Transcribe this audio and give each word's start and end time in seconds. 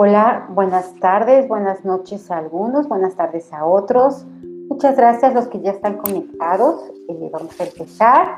Hola, 0.00 0.46
buenas 0.50 0.94
tardes, 1.00 1.48
buenas 1.48 1.84
noches 1.84 2.30
a 2.30 2.38
algunos, 2.38 2.86
buenas 2.86 3.16
tardes 3.16 3.52
a 3.52 3.66
otros. 3.66 4.24
Muchas 4.68 4.96
gracias 4.96 5.32
a 5.32 5.34
los 5.34 5.48
que 5.48 5.60
ya 5.60 5.72
están 5.72 5.96
conectados. 5.96 6.88
Eh, 7.08 7.28
vamos 7.32 7.60
a 7.60 7.64
empezar. 7.64 8.28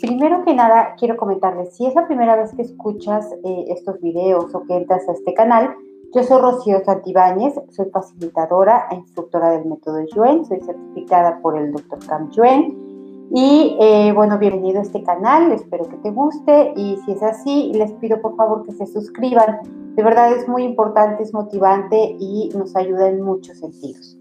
Primero 0.00 0.44
que 0.44 0.52
nada, 0.52 0.96
quiero 0.98 1.16
comentarles, 1.16 1.76
si 1.76 1.86
es 1.86 1.94
la 1.94 2.08
primera 2.08 2.34
vez 2.34 2.52
que 2.56 2.62
escuchas 2.62 3.24
eh, 3.44 3.66
estos 3.68 4.00
videos 4.00 4.52
o 4.52 4.64
que 4.64 4.78
entras 4.78 5.08
a 5.08 5.12
este 5.12 5.32
canal, 5.32 5.76
yo 6.12 6.24
soy 6.24 6.40
Rocío 6.40 6.84
Santibáñez, 6.84 7.54
soy 7.68 7.88
facilitadora 7.90 8.88
e 8.90 8.96
instructora 8.96 9.52
del 9.52 9.66
método 9.66 10.04
Yuen, 10.12 10.44
soy 10.44 10.58
certificada 10.58 11.38
por 11.40 11.56
el 11.56 11.70
Dr. 11.70 12.04
Cam 12.04 12.30
Yuen. 12.30 13.30
Y 13.32 13.76
eh, 13.80 14.12
bueno, 14.12 14.38
bienvenido 14.38 14.80
a 14.80 14.82
este 14.82 15.04
canal, 15.04 15.52
espero 15.52 15.84
que 15.88 15.98
te 15.98 16.10
guste 16.10 16.72
y 16.74 16.96
si 17.04 17.12
es 17.12 17.22
así, 17.22 17.70
les 17.76 17.92
pido 17.92 18.20
por 18.20 18.34
favor 18.34 18.66
que 18.66 18.72
se 18.72 18.88
suscriban. 18.88 19.60
De 20.00 20.04
verdad 20.04 20.32
es 20.32 20.48
muy 20.48 20.62
importante, 20.62 21.22
es 21.22 21.34
motivante 21.34 22.16
y 22.18 22.48
nos 22.56 22.74
ayuda 22.74 23.10
en 23.10 23.20
muchos 23.20 23.58
sentidos. 23.58 24.16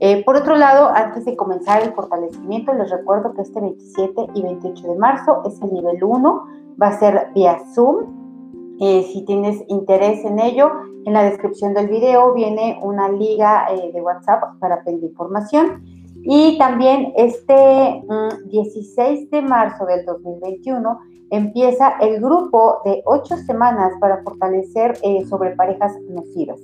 Eh, 0.00 0.22
por 0.22 0.36
otro 0.36 0.54
lado, 0.54 0.90
antes 0.94 1.24
de 1.24 1.34
comenzar 1.34 1.82
el 1.82 1.94
fortalecimiento, 1.94 2.74
les 2.74 2.90
recuerdo 2.90 3.32
que 3.32 3.40
este 3.40 3.58
27 3.58 4.26
y 4.34 4.42
28 4.42 4.86
de 4.86 4.98
marzo 4.98 5.40
es 5.46 5.62
el 5.62 5.72
nivel 5.72 6.04
1, 6.04 6.44
va 6.82 6.88
a 6.88 6.98
ser 6.98 7.28
vía 7.34 7.58
Zoom. 7.74 8.76
Eh, 8.80 9.02
si 9.10 9.24
tienes 9.24 9.64
interés 9.68 10.22
en 10.26 10.40
ello, 10.40 10.72
en 11.06 11.14
la 11.14 11.22
descripción 11.22 11.72
del 11.72 11.88
video 11.88 12.34
viene 12.34 12.78
una 12.82 13.08
liga 13.08 13.66
eh, 13.70 13.90
de 13.90 14.02
WhatsApp 14.02 14.58
para 14.60 14.84
pedir 14.84 15.04
información. 15.04 15.84
Y 16.22 16.58
también 16.58 17.14
este 17.16 18.04
16 18.44 19.20
mm, 19.20 19.30
de 19.30 19.40
marzo 19.40 19.86
del 19.86 20.04
2021 20.04 20.98
empieza 21.30 21.98
el 22.00 22.20
grupo 22.20 22.78
de 22.84 23.02
ocho 23.04 23.36
semanas 23.36 23.92
para 24.00 24.22
fortalecer 24.22 24.98
eh, 25.02 25.24
sobre 25.26 25.54
parejas 25.56 25.96
nocivas. 26.08 26.60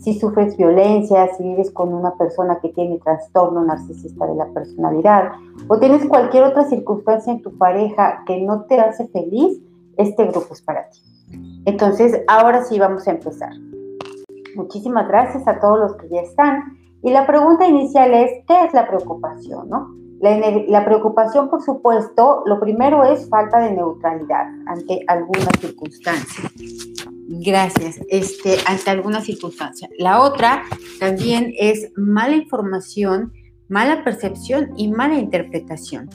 Si 0.00 0.18
sufres 0.18 0.56
violencia, 0.56 1.34
si 1.34 1.42
vives 1.42 1.70
con 1.70 1.92
una 1.92 2.14
persona 2.14 2.60
que 2.60 2.68
tiene 2.68 2.98
trastorno 2.98 3.64
narcisista 3.64 4.26
de 4.26 4.36
la 4.36 4.46
personalidad 4.52 5.32
o 5.68 5.78
tienes 5.78 6.06
cualquier 6.06 6.44
otra 6.44 6.64
circunstancia 6.64 7.32
en 7.32 7.42
tu 7.42 7.56
pareja 7.56 8.22
que 8.26 8.40
no 8.42 8.64
te 8.66 8.78
hace 8.78 9.08
feliz, 9.08 9.60
este 9.96 10.26
grupo 10.26 10.52
es 10.52 10.62
para 10.62 10.88
ti. 10.90 11.00
Entonces, 11.64 12.22
ahora 12.28 12.62
sí 12.64 12.78
vamos 12.78 13.08
a 13.08 13.12
empezar. 13.12 13.52
Muchísimas 14.54 15.08
gracias 15.08 15.46
a 15.48 15.58
todos 15.58 15.78
los 15.78 15.96
que 15.96 16.08
ya 16.08 16.20
están. 16.20 16.78
Y 17.02 17.10
la 17.10 17.26
pregunta 17.26 17.66
inicial 17.66 18.14
es, 18.14 18.30
¿qué 18.46 18.64
es 18.64 18.74
la 18.74 18.86
preocupación? 18.86 19.68
¿no? 19.68 20.05
La, 20.20 20.84
preocupación, 20.84 21.50
por 21.50 21.62
supuesto, 21.62 22.42
lo 22.46 22.58
primero 22.58 23.04
es 23.04 23.28
falta 23.28 23.58
de 23.58 23.72
neutralidad 23.72 24.46
ante 24.66 25.04
alguna 25.08 25.50
circunstancia. 25.60 26.50
Gracias. 27.28 28.00
Este, 28.08 28.56
ante 28.66 28.90
alguna 28.90 29.20
circunstancia. 29.20 29.88
La 29.98 30.22
otra 30.22 30.62
también 30.98 31.52
es 31.58 31.92
mala 31.96 32.36
información, 32.36 33.32
mala 33.68 34.04
percepción 34.04 34.70
y 34.76 34.88
mala 34.88 35.18
interpretación. 35.18 36.08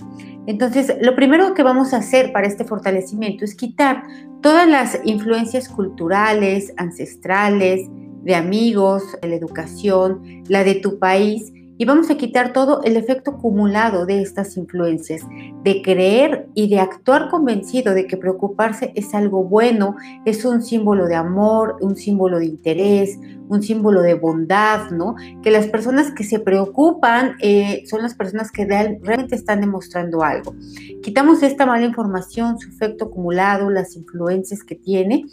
Entonces, 0.47 0.95
lo 1.01 1.15
primero 1.15 1.53
que 1.53 1.61
vamos 1.61 1.93
a 1.93 1.97
hacer 1.97 2.31
para 2.31 2.47
este 2.47 2.65
fortalecimiento 2.65 3.45
es 3.45 3.53
quitar 3.53 4.03
todas 4.41 4.67
las 4.67 4.99
influencias 5.03 5.69
culturales, 5.69 6.73
ancestrales, 6.77 7.87
de 8.23 8.35
amigos, 8.35 9.03
la 9.21 9.35
educación, 9.35 10.43
la 10.47 10.63
de 10.63 10.75
tu 10.75 10.99
país, 10.99 11.51
y 11.81 11.85
vamos 11.85 12.11
a 12.11 12.15
quitar 12.15 12.53
todo 12.53 12.83
el 12.83 12.95
efecto 12.95 13.31
acumulado 13.31 14.05
de 14.05 14.21
estas 14.21 14.55
influencias, 14.55 15.23
de 15.63 15.81
creer 15.81 16.47
y 16.53 16.69
de 16.69 16.79
actuar 16.79 17.27
convencido 17.31 17.95
de 17.95 18.05
que 18.05 18.17
preocuparse 18.17 18.93
es 18.93 19.15
algo 19.15 19.43
bueno, 19.45 19.95
es 20.23 20.45
un 20.45 20.61
símbolo 20.61 21.07
de 21.07 21.15
amor, 21.15 21.77
un 21.81 21.95
símbolo 21.95 22.37
de 22.37 22.45
interés, 22.45 23.17
un 23.49 23.63
símbolo 23.63 24.03
de 24.03 24.13
bondad, 24.13 24.91
¿no? 24.91 25.15
Que 25.41 25.49
las 25.49 25.65
personas 25.65 26.11
que 26.11 26.23
se 26.23 26.39
preocupan 26.39 27.37
eh, 27.41 27.81
son 27.87 28.03
las 28.03 28.13
personas 28.13 28.51
que 28.51 28.65
realmente 28.65 29.33
están 29.33 29.59
demostrando 29.59 30.21
algo. 30.21 30.53
Quitamos 31.01 31.41
esta 31.41 31.65
mala 31.65 31.87
información, 31.87 32.59
su 32.59 32.69
efecto 32.69 33.05
acumulado, 33.05 33.71
las 33.71 33.95
influencias 33.95 34.63
que 34.63 34.75
tiene 34.75 35.25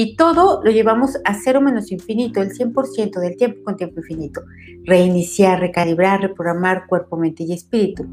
y 0.00 0.14
todo 0.14 0.62
lo 0.62 0.70
llevamos 0.70 1.16
a 1.24 1.34
cero 1.34 1.60
menos 1.60 1.90
infinito, 1.90 2.40
el 2.40 2.52
100% 2.52 3.18
del 3.18 3.36
tiempo 3.36 3.64
con 3.64 3.76
tiempo 3.76 3.98
infinito. 3.98 4.42
Reiniciar, 4.84 5.58
recalibrar, 5.58 6.20
reprogramar 6.20 6.86
cuerpo, 6.86 7.16
mente 7.16 7.42
y 7.42 7.52
espíritu. 7.52 8.06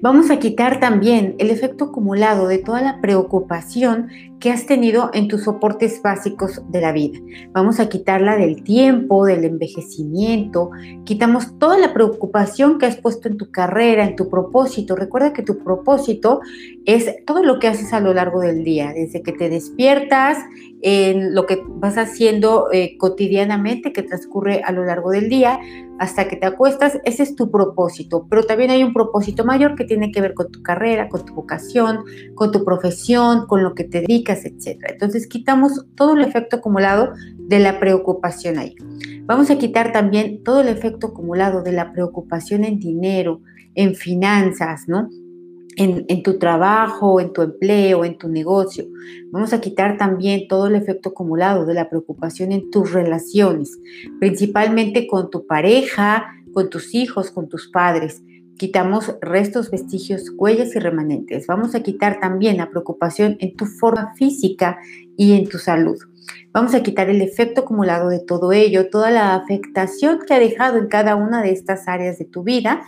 Vamos 0.00 0.28
a 0.32 0.40
quitar 0.40 0.80
también 0.80 1.36
el 1.38 1.50
efecto 1.50 1.84
acumulado 1.84 2.48
de 2.48 2.58
toda 2.58 2.82
la 2.82 3.00
preocupación 3.00 4.08
que 4.42 4.50
has 4.50 4.66
tenido 4.66 5.10
en 5.14 5.28
tus 5.28 5.44
soportes 5.44 6.02
básicos 6.02 6.60
de 6.68 6.80
la 6.80 6.90
vida. 6.90 7.20
Vamos 7.52 7.78
a 7.78 7.88
quitarla 7.88 8.36
del 8.36 8.64
tiempo, 8.64 9.24
del 9.24 9.44
envejecimiento. 9.44 10.72
Quitamos 11.04 11.60
toda 11.60 11.78
la 11.78 11.94
preocupación 11.94 12.80
que 12.80 12.86
has 12.86 12.96
puesto 12.96 13.28
en 13.28 13.36
tu 13.36 13.52
carrera, 13.52 14.04
en 14.04 14.16
tu 14.16 14.28
propósito. 14.28 14.96
Recuerda 14.96 15.32
que 15.32 15.44
tu 15.44 15.62
propósito 15.62 16.40
es 16.86 17.24
todo 17.24 17.44
lo 17.44 17.60
que 17.60 17.68
haces 17.68 17.92
a 17.92 18.00
lo 18.00 18.12
largo 18.14 18.40
del 18.40 18.64
día, 18.64 18.92
desde 18.92 19.22
que 19.22 19.30
te 19.30 19.48
despiertas, 19.48 20.38
en 20.82 21.36
lo 21.36 21.46
que 21.46 21.62
vas 21.64 21.96
haciendo 21.96 22.66
eh, 22.72 22.96
cotidianamente, 22.98 23.92
que 23.92 24.02
transcurre 24.02 24.62
a 24.64 24.72
lo 24.72 24.84
largo 24.84 25.12
del 25.12 25.28
día, 25.28 25.60
hasta 26.00 26.26
que 26.26 26.34
te 26.34 26.46
acuestas, 26.46 26.98
ese 27.04 27.22
es 27.22 27.36
tu 27.36 27.48
propósito. 27.52 28.26
Pero 28.28 28.42
también 28.42 28.70
hay 28.70 28.82
un 28.82 28.92
propósito 28.92 29.44
mayor 29.44 29.76
que 29.76 29.84
tiene 29.84 30.10
que 30.10 30.20
ver 30.20 30.34
con 30.34 30.50
tu 30.50 30.60
carrera, 30.60 31.08
con 31.08 31.24
tu 31.24 31.32
vocación, 31.32 32.00
con 32.34 32.50
tu 32.50 32.64
profesión, 32.64 33.46
con 33.46 33.62
lo 33.62 33.74
que 33.76 33.84
te 33.84 34.00
dedicas 34.00 34.31
etcétera. 34.44 34.92
Entonces 34.92 35.26
quitamos 35.26 35.86
todo 35.94 36.16
el 36.16 36.22
efecto 36.22 36.56
acumulado 36.56 37.12
de 37.38 37.58
la 37.58 37.78
preocupación 37.78 38.58
ahí. 38.58 38.74
Vamos 39.24 39.50
a 39.50 39.58
quitar 39.58 39.92
también 39.92 40.42
todo 40.42 40.62
el 40.62 40.68
efecto 40.68 41.08
acumulado 41.08 41.62
de 41.62 41.72
la 41.72 41.92
preocupación 41.92 42.64
en 42.64 42.78
dinero, 42.78 43.40
en 43.74 43.94
finanzas, 43.94 44.88
¿no? 44.88 45.08
En, 45.76 46.22
tu 46.22 46.38
trabajo, 46.38 47.18
en 47.18 47.32
tu 47.32 47.40
empleo, 47.40 48.04
en 48.04 48.18
tu 48.18 48.28
negocio. 48.28 48.84
Vamos 49.30 49.54
a 49.54 49.60
quitar 49.60 49.96
también 49.96 50.46
todo 50.46 50.66
el 50.66 50.74
efecto 50.74 51.10
acumulado 51.10 51.64
de 51.64 51.72
la 51.72 51.88
preocupación 51.88 52.52
en 52.52 52.70
tus 52.70 52.92
relaciones, 52.92 53.78
principalmente 54.20 55.06
con 55.06 55.30
tu 55.30 55.46
pareja, 55.46 56.26
con 56.52 56.68
tus 56.68 56.94
hijos, 56.94 57.30
con 57.30 57.48
tus 57.48 57.70
padres. 57.70 58.22
Quitamos 58.62 59.16
restos, 59.20 59.72
vestigios, 59.72 60.30
huellas 60.36 60.76
y 60.76 60.78
remanentes. 60.78 61.48
Vamos 61.48 61.74
a 61.74 61.82
quitar 61.82 62.20
también 62.20 62.58
la 62.58 62.70
preocupación 62.70 63.36
en 63.40 63.56
tu 63.56 63.66
forma 63.66 64.14
física 64.14 64.78
y 65.16 65.32
en 65.32 65.48
tu 65.48 65.58
salud. 65.58 65.98
Vamos 66.52 66.72
a 66.72 66.80
quitar 66.80 67.10
el 67.10 67.22
efecto 67.22 67.62
acumulado 67.62 68.08
de 68.08 68.20
todo 68.20 68.52
ello, 68.52 68.88
toda 68.88 69.10
la 69.10 69.34
afectación 69.34 70.20
que 70.24 70.34
ha 70.34 70.38
dejado 70.38 70.78
en 70.78 70.86
cada 70.86 71.16
una 71.16 71.42
de 71.42 71.50
estas 71.50 71.88
áreas 71.88 72.20
de 72.20 72.24
tu 72.24 72.44
vida 72.44 72.84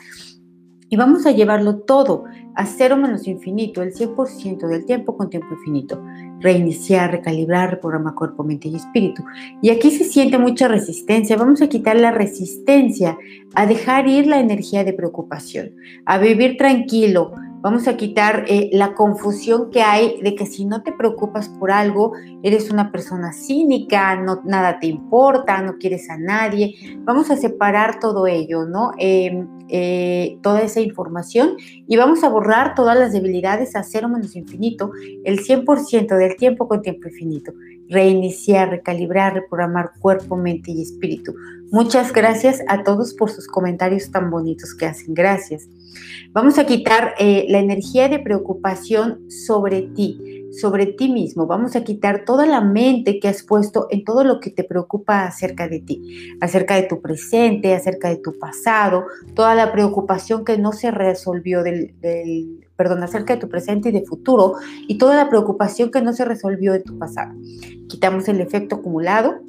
y 0.89 0.97
vamos 0.97 1.27
a 1.27 1.33
llevarlo 1.33 1.79
todo 1.81 2.23
a 2.55 2.67
cero 2.67 2.97
menos 2.97 3.27
infinito, 3.27 3.83
el 3.83 3.93
100% 3.93 4.69
del 4.69 4.87
tiempo 4.87 5.17
con 5.17 5.29
tiempo 5.29 5.55
infinito. 5.55 6.01
Reiniciar, 6.45 7.11
recalibrar, 7.11 7.71
reprogramar 7.71 8.15
cuerpo, 8.15 8.45
mente 8.45 8.69
y 8.69 8.77
espíritu. 8.77 9.25
Y 9.63 9.71
aquí 9.71 9.91
se 9.91 10.05
siente 10.05 10.37
mucha 10.37 10.69
resistencia. 10.69 11.39
Vamos 11.39 11.63
a 11.63 11.69
quitar 11.69 11.97
la 11.97 12.13
resistencia, 12.13 13.17
a 13.55 13.65
dejar 13.65 14.07
ir 14.09 14.27
la 14.27 14.41
energía 14.41 14.85
de 14.85 14.93
preocupación, 14.93 15.75
a 16.05 16.19
vivir 16.19 16.59
tranquilo, 16.59 17.33
Vamos 17.65 17.89
a 17.89 17.97
quitar 17.97 18.45
eh, 18.47 18.69
la 18.75 18.93
confusión 18.93 19.71
que 19.71 19.81
hay 19.81 20.21
de 20.21 20.35
que 20.35 20.45
si 20.45 20.67
no 20.67 20.83
te 20.83 20.93
preocupas 20.93 21.49
por 21.49 21.71
algo, 21.71 22.13
eres 22.43 22.71
una 22.71 22.93
persona 22.93 23.33
cínica, 23.33 24.17
no, 24.17 24.43
nada 24.45 24.79
te 24.79 24.87
importa, 24.87 25.63
no 25.63 25.79
quieres 25.79 26.11
a 26.11 26.19
nadie. 26.19 26.75
Vamos 27.05 27.31
a 27.31 27.39
separar 27.39 28.01
todo 28.01 28.27
ello, 28.27 28.67
¿no? 28.67 28.91
Em, 28.99 29.49
eh, 29.71 30.37
toda 30.43 30.61
esa 30.61 30.83
información 30.83 31.57
y 31.89 31.97
vamos 31.97 32.23
a 32.23 32.29
borrar 32.29 32.75
todas 32.75 32.99
las 32.99 33.15
debilidades 33.15 33.75
a 33.77 33.83
cero 33.83 34.11
menos 34.11 34.37
infinito, 34.37 34.91
el 35.25 35.39
100% 35.41 36.19
del 36.19 36.37
tiempo 36.37 36.69
con 36.69 36.83
tiempo 36.83 37.09
infinito. 37.09 37.55
Reiniciar, 37.89 38.71
recalibrar, 38.71 39.35
reprogramar 39.35 39.93
cuerpo, 40.01 40.37
mente 40.37 40.71
y 40.71 40.83
espíritu. 40.83 41.35
Muchas 41.71 42.13
gracias 42.13 42.61
a 42.69 42.83
todos 42.83 43.15
por 43.15 43.31
sus 43.31 43.47
comentarios 43.47 44.11
tan 44.11 44.31
bonitos 44.31 44.75
que 44.75 44.87
hacen. 44.87 45.15
Gracias. 45.15 45.69
Vamos 46.33 46.59
a 46.59 46.67
quitar 46.67 47.15
eh, 47.19 47.47
la 47.49 47.59
energía 47.59 48.09
de 48.09 48.19
preocupación 48.19 49.31
sobre 49.31 49.83
ti, 49.83 50.34
sobre 50.61 50.87
ti 50.87 51.09
mismo. 51.09 51.47
Vamos 51.47 51.77
a 51.77 51.85
quitar 51.85 52.25
toda 52.25 52.47
la 52.47 52.61
mente 52.61 53.19
que 53.19 53.29
has 53.29 53.43
puesto 53.43 53.87
en 53.91 54.05
todo 54.05 54.25
lo 54.25 54.41
que 54.41 54.51
te 54.51 54.65
preocupa 54.65 55.25
acerca 55.25 55.69
de 55.69 55.81
ti, 55.81 56.37
acerca 56.41 56.77
de 56.77 56.85
tu 56.85 57.01
presente, 57.01 57.75
acerca 57.75 58.09
de 58.09 58.17
tu 58.17 58.39
pasado, 58.39 59.07
toda 59.35 59.55
la 59.55 59.73
preocupación 59.73 60.45
que 60.45 60.59
no 60.59 60.73
se 60.73 60.91
resolvió 60.91 61.63
del, 61.63 61.95
del 62.01 62.65
perdón, 62.77 63.03
acerca 63.03 63.35
de 63.35 63.41
tu 63.41 63.49
presente 63.49 63.89
y 63.89 63.93
de 63.93 64.05
futuro 64.05 64.55
y 64.89 64.99
toda 64.99 65.17
la 65.17 65.29
preocupación 65.29 65.91
que 65.91 66.03
no 66.03 66.13
se 66.13 66.25
resolvió 66.25 66.73
de 66.73 66.81
tu 66.81 66.99
pasado. 66.99 67.35
Quitamos 67.89 68.29
el 68.29 68.41
efecto 68.41 68.77
acumulado 68.77 69.41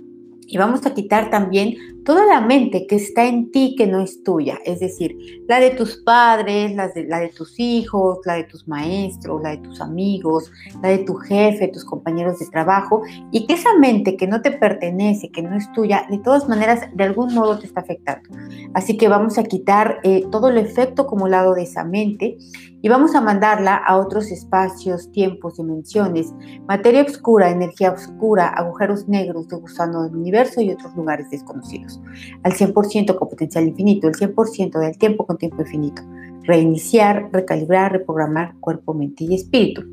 y 0.47 0.57
vamos 0.57 0.85
a 0.85 0.93
quitar 0.93 1.29
también 1.29 1.75
toda 2.05 2.23
la 2.25 2.39
mente 2.39 2.85
que 2.85 2.95
está 2.95 3.25
en 3.25 3.51
ti 3.51 3.75
que 3.75 3.87
no 3.87 3.99
es 3.99 4.23
tuya, 4.23 4.59
es 4.63 4.79
decir, 4.79 5.43
la 5.47 5.59
de 5.59 5.71
tus 5.71 5.97
padres, 5.97 6.75
la 6.75 6.87
de, 6.87 7.29
tus 7.35 7.59
hijos, 7.59 8.19
la 8.25 8.35
de 8.35 8.43
tus 8.43 8.67
maestros, 8.67 9.41
la 9.41 9.49
de 9.49 9.57
tus 9.57 9.81
amigos, 9.81 10.51
la 10.83 10.89
de 10.89 10.99
tu 10.99 11.15
jefe, 11.15 11.67
tus 11.67 11.83
compañeros 11.83 12.37
de 12.39 12.45
trabajo, 12.45 13.01
y 13.31 13.47
que 13.47 13.55
esa 13.55 13.75
mente 13.79 14.17
que 14.17 14.27
no 14.27 14.41
te 14.41 14.51
pertenece, 14.51 15.31
que 15.31 15.41
no 15.41 15.55
es 15.55 15.69
tuya, 15.73 16.05
de 16.09 16.19
todas 16.19 16.47
maneras, 16.47 16.81
de 16.93 17.03
algún 17.03 17.33
modo 17.33 17.57
te 17.57 17.65
está 17.65 17.81
afectando. 17.81 18.29
Así 18.75 18.97
que 18.97 19.07
vamos 19.07 19.39
a 19.39 19.43
quitar 19.43 19.99
eh, 20.03 20.23
todo 20.31 20.49
el 20.49 20.59
efecto 20.59 21.03
acumulado 21.03 21.55
de 21.55 21.63
esa 21.63 21.83
mente 21.83 22.37
y 22.85 22.87
vamos 22.87 23.15
a 23.15 23.21
mandarla 23.21 23.77
a 23.77 23.97
otros 23.97 24.29
espacios, 24.31 25.11
tiempos, 25.11 25.57
dimensiones, 25.57 26.31
materia 26.67 27.01
oscura, 27.01 27.49
energía 27.49 27.91
oscura, 27.91 28.49
agujeros 28.49 29.07
negros 29.07 29.47
de 29.47 29.55
gusano 29.55 30.03
del 30.03 30.15
universo 30.15 30.61
y 30.61 30.71
otros 30.71 30.95
lugares 30.95 31.27
desconocidos. 31.31 31.94
Al 32.43 32.53
100% 32.53 33.15
con 33.15 33.29
potencial 33.29 33.67
infinito, 33.67 34.07
el 34.07 34.15
100% 34.15 34.79
del 34.79 34.97
tiempo 34.97 35.25
con 35.25 35.37
tiempo 35.37 35.61
infinito. 35.61 36.01
Reiniciar, 36.43 37.29
recalibrar, 37.31 37.91
reprogramar 37.91 38.55
cuerpo, 38.59 38.93
mente 38.93 39.23
y 39.23 39.35
espíritu. 39.35 39.83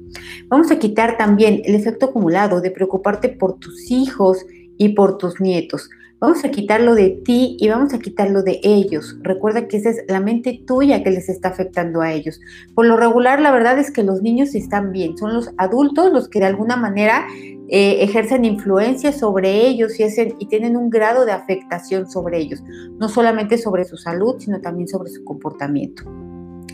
Vamos 0.48 0.70
a 0.70 0.78
quitar 0.78 1.16
también 1.16 1.62
el 1.64 1.74
efecto 1.74 2.06
acumulado 2.06 2.60
de 2.60 2.70
preocuparte 2.70 3.28
por 3.28 3.58
tus 3.58 3.90
hijos 3.90 4.44
y 4.76 4.90
por 4.90 5.18
tus 5.18 5.40
nietos 5.40 5.88
Vamos 6.22 6.44
a 6.44 6.52
quitarlo 6.52 6.94
de 6.94 7.10
ti 7.10 7.56
y 7.58 7.68
vamos 7.68 7.92
a 7.94 7.98
quitarlo 7.98 8.44
de 8.44 8.60
ellos. 8.62 9.18
Recuerda 9.22 9.66
que 9.66 9.78
esa 9.78 9.90
es 9.90 10.04
la 10.06 10.20
mente 10.20 10.62
tuya 10.64 11.02
que 11.02 11.10
les 11.10 11.28
está 11.28 11.48
afectando 11.48 12.00
a 12.00 12.12
ellos. 12.12 12.40
Por 12.76 12.86
lo 12.86 12.96
regular, 12.96 13.40
la 13.40 13.50
verdad 13.50 13.76
es 13.80 13.90
que 13.90 14.04
los 14.04 14.22
niños 14.22 14.54
están 14.54 14.92
bien. 14.92 15.18
Son 15.18 15.34
los 15.34 15.50
adultos 15.56 16.12
los 16.12 16.28
que 16.28 16.38
de 16.38 16.46
alguna 16.46 16.76
manera 16.76 17.26
eh, 17.68 18.04
ejercen 18.04 18.44
influencia 18.44 19.10
sobre 19.10 19.66
ellos 19.66 19.98
y, 19.98 20.04
hacen, 20.04 20.36
y 20.38 20.46
tienen 20.46 20.76
un 20.76 20.90
grado 20.90 21.26
de 21.26 21.32
afectación 21.32 22.08
sobre 22.08 22.38
ellos. 22.38 22.62
No 23.00 23.08
solamente 23.08 23.58
sobre 23.58 23.84
su 23.84 23.96
salud, 23.96 24.36
sino 24.38 24.60
también 24.60 24.86
sobre 24.86 25.10
su 25.10 25.24
comportamiento. 25.24 26.04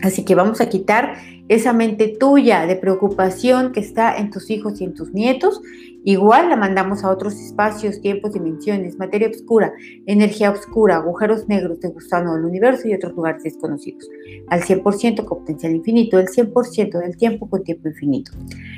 Así 0.03 0.23
que 0.23 0.35
vamos 0.35 0.61
a 0.61 0.69
quitar 0.69 1.15
esa 1.49 1.73
mente 1.73 2.07
tuya 2.07 2.65
de 2.65 2.75
preocupación 2.75 3.71
que 3.71 3.79
está 3.79 4.15
en 4.15 4.29
tus 4.29 4.49
hijos 4.49 4.79
y 4.79 4.85
en 4.85 4.93
tus 4.93 5.11
nietos. 5.13 5.61
Igual 6.05 6.49
la 6.49 6.55
mandamos 6.55 7.03
a 7.03 7.09
otros 7.09 7.33
espacios, 7.35 7.99
tiempos, 8.01 8.33
dimensiones, 8.33 8.97
materia 8.97 9.29
oscura, 9.29 9.73
energía 10.05 10.51
oscura, 10.51 10.97
agujeros 10.97 11.47
negros 11.47 11.79
de 11.81 11.89
gusano 11.89 12.35
del 12.35 12.45
universo 12.45 12.87
y 12.87 12.93
otros 12.93 13.13
lugares 13.13 13.43
desconocidos. 13.43 14.07
Al 14.47 14.61
100% 14.61 15.25
con 15.25 15.39
potencial 15.39 15.75
infinito, 15.75 16.17
el 16.17 16.27
100% 16.27 16.99
del 16.99 17.17
tiempo 17.17 17.49
con 17.49 17.63
tiempo 17.63 17.89
infinito. 17.89 18.31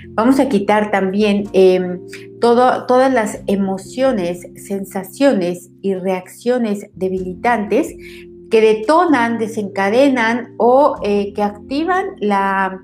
Vamos 0.09 0.39
a 0.39 0.49
quitar 0.49 0.91
también 0.91 1.45
em, 1.53 1.99
todas 2.39 3.13
las 3.13 3.41
emociones, 3.47 4.47
sensaciones 4.55 5.69
y 5.81 5.93
reacciones 5.93 6.87
debilitantes 6.95 7.95
que 8.49 8.61
detonan, 8.61 9.37
desencadenan 9.37 10.55
o 10.57 10.97
eh, 11.03 11.33
que 11.33 11.41
activan 11.43 12.07
la, 12.19 12.81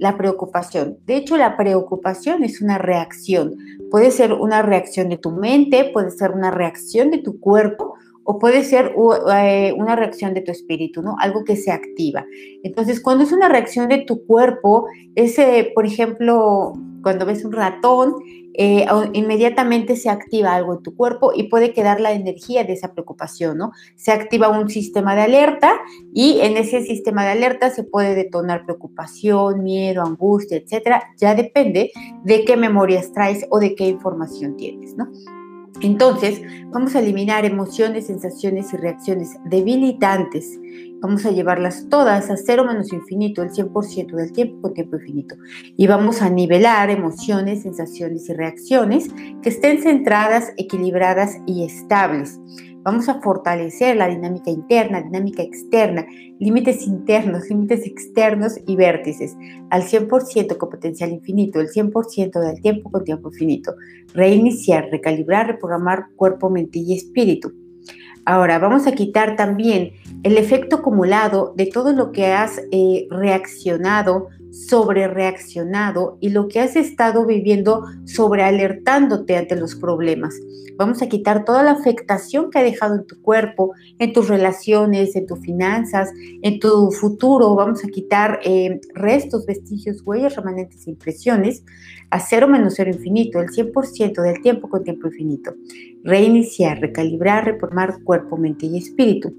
la 0.00 0.16
preocupación. 0.16 0.96
De 1.06 1.14
hecho, 1.14 1.36
la 1.36 1.58
preocupación 1.58 2.42
es 2.42 2.62
una 2.62 2.78
reacción. 2.78 3.54
Puede 3.90 4.10
ser 4.10 4.32
una 4.32 4.62
reacción 4.62 5.10
de 5.10 5.18
tu 5.18 5.30
mente, 5.30 5.90
puede 5.92 6.10
ser 6.10 6.30
una 6.30 6.50
reacción 6.50 7.10
de 7.10 7.18
tu 7.18 7.38
cuerpo 7.38 7.94
o 8.24 8.38
puede 8.38 8.64
ser 8.64 8.94
eh, 9.34 9.74
una 9.76 9.96
reacción 9.96 10.32
de 10.32 10.40
tu 10.40 10.52
espíritu, 10.52 11.02
¿no? 11.02 11.16
Algo 11.18 11.44
que 11.44 11.54
se 11.54 11.70
activa. 11.70 12.24
Entonces, 12.62 13.00
cuando 13.00 13.24
es 13.24 13.32
una 13.32 13.50
reacción 13.50 13.88
de 13.88 13.98
tu 13.98 14.24
cuerpo, 14.24 14.86
ese, 15.16 15.70
por 15.74 15.84
ejemplo, 15.84 16.72
cuando 17.02 17.26
ves 17.26 17.44
un 17.44 17.52
ratón, 17.52 18.14
eh, 18.54 18.86
inmediatamente 19.12 19.96
se 19.96 20.10
activa 20.10 20.54
algo 20.54 20.74
en 20.74 20.82
tu 20.82 20.94
cuerpo 20.94 21.32
y 21.34 21.44
puede 21.44 21.72
quedar 21.72 22.00
la 22.00 22.12
energía 22.12 22.64
de 22.64 22.72
esa 22.72 22.92
preocupación, 22.92 23.58
¿no? 23.58 23.72
Se 23.94 24.12
activa 24.12 24.48
un 24.48 24.68
sistema 24.68 25.14
de 25.14 25.22
alerta 25.22 25.72
y 26.12 26.40
en 26.40 26.56
ese 26.56 26.82
sistema 26.82 27.24
de 27.24 27.30
alerta 27.30 27.70
se 27.70 27.84
puede 27.84 28.14
detonar 28.14 28.64
preocupación, 28.64 29.62
miedo, 29.62 30.02
angustia, 30.02 30.58
etcétera. 30.58 31.14
Ya 31.16 31.34
depende 31.34 31.92
de 32.24 32.44
qué 32.44 32.56
memorias 32.56 33.12
traes 33.12 33.46
o 33.50 33.60
de 33.60 33.74
qué 33.74 33.88
información 33.88 34.56
tienes, 34.56 34.96
¿no? 34.96 35.08
Entonces, 35.80 36.42
vamos 36.70 36.94
a 36.94 37.00
eliminar 37.00 37.44
emociones, 37.44 38.08
sensaciones 38.08 38.72
y 38.74 38.76
reacciones 38.76 39.36
debilitantes. 39.46 40.58
Vamos 41.00 41.24
a 41.24 41.30
llevarlas 41.30 41.88
todas 41.88 42.28
a 42.28 42.36
cero 42.36 42.66
menos 42.66 42.92
infinito, 42.92 43.42
el 43.42 43.50
100% 43.50 44.14
del 44.14 44.32
tiempo 44.32 44.60
con 44.60 44.74
tiempo 44.74 44.96
infinito. 44.96 45.34
Y 45.76 45.86
vamos 45.86 46.20
a 46.20 46.28
nivelar 46.28 46.90
emociones, 46.90 47.62
sensaciones 47.62 48.28
y 48.28 48.34
reacciones 48.34 49.08
que 49.42 49.48
estén 49.48 49.82
centradas, 49.82 50.52
equilibradas 50.58 51.38
y 51.46 51.64
estables. 51.64 52.38
Vamos 52.82 53.08
a 53.08 53.20
fortalecer 53.20 53.96
la 53.96 54.08
dinámica 54.08 54.50
interna, 54.50 55.02
dinámica 55.02 55.42
externa, 55.42 56.06
límites 56.38 56.86
internos, 56.86 57.48
límites 57.48 57.86
externos 57.86 58.58
y 58.66 58.76
vértices 58.76 59.36
al 59.68 59.82
100% 59.82 60.56
con 60.56 60.70
potencial 60.70 61.12
infinito, 61.12 61.60
el 61.60 61.68
100% 61.68 62.40
del 62.40 62.60
tiempo 62.62 62.90
con 62.90 63.04
tiempo 63.04 63.28
infinito. 63.28 63.74
Reiniciar, 64.14 64.88
recalibrar, 64.90 65.46
reprogramar 65.46 66.06
cuerpo, 66.16 66.48
mente 66.48 66.78
y 66.78 66.94
espíritu. 66.94 67.52
Ahora 68.24 68.58
vamos 68.58 68.86
a 68.86 68.92
quitar 68.92 69.36
también 69.36 69.92
el 70.22 70.36
efecto 70.36 70.76
acumulado 70.76 71.54
de 71.56 71.66
todo 71.66 71.92
lo 71.92 72.12
que 72.12 72.32
has 72.32 72.60
eh, 72.70 73.06
reaccionado 73.10 74.28
sobre 74.52 75.08
reaccionado 75.08 76.18
y 76.20 76.30
lo 76.30 76.48
que 76.48 76.60
has 76.60 76.76
estado 76.76 77.26
viviendo 77.26 77.84
sobre 78.04 78.42
alertándote 78.42 79.36
ante 79.36 79.56
los 79.56 79.74
problemas. 79.74 80.34
Vamos 80.76 81.02
a 81.02 81.08
quitar 81.08 81.44
toda 81.44 81.62
la 81.62 81.72
afectación 81.72 82.50
que 82.50 82.58
ha 82.58 82.62
dejado 82.62 82.94
en 82.94 83.06
tu 83.06 83.20
cuerpo, 83.20 83.74
en 83.98 84.14
tus 84.14 84.28
relaciones, 84.28 85.14
en 85.14 85.26
tus 85.26 85.38
finanzas, 85.40 86.10
en 86.40 86.58
tu 86.58 86.90
futuro. 86.90 87.54
Vamos 87.54 87.84
a 87.84 87.88
quitar 87.88 88.40
eh, 88.44 88.80
restos, 88.94 89.44
vestigios, 89.44 90.02
huellas, 90.06 90.36
remanentes 90.36 90.86
impresiones 90.86 91.64
a 92.08 92.18
cero 92.18 92.48
menos 92.48 92.74
cero 92.76 92.90
infinito, 92.90 93.40
el 93.40 93.48
100% 93.48 94.22
del 94.22 94.40
tiempo 94.40 94.68
con 94.68 94.82
tiempo 94.82 95.08
infinito. 95.08 95.52
Reiniciar, 96.02 96.80
recalibrar, 96.80 97.44
reformar 97.44 98.02
cuerpo, 98.02 98.36
mente 98.38 98.64
y 98.66 98.78
espíritu. 98.78 99.34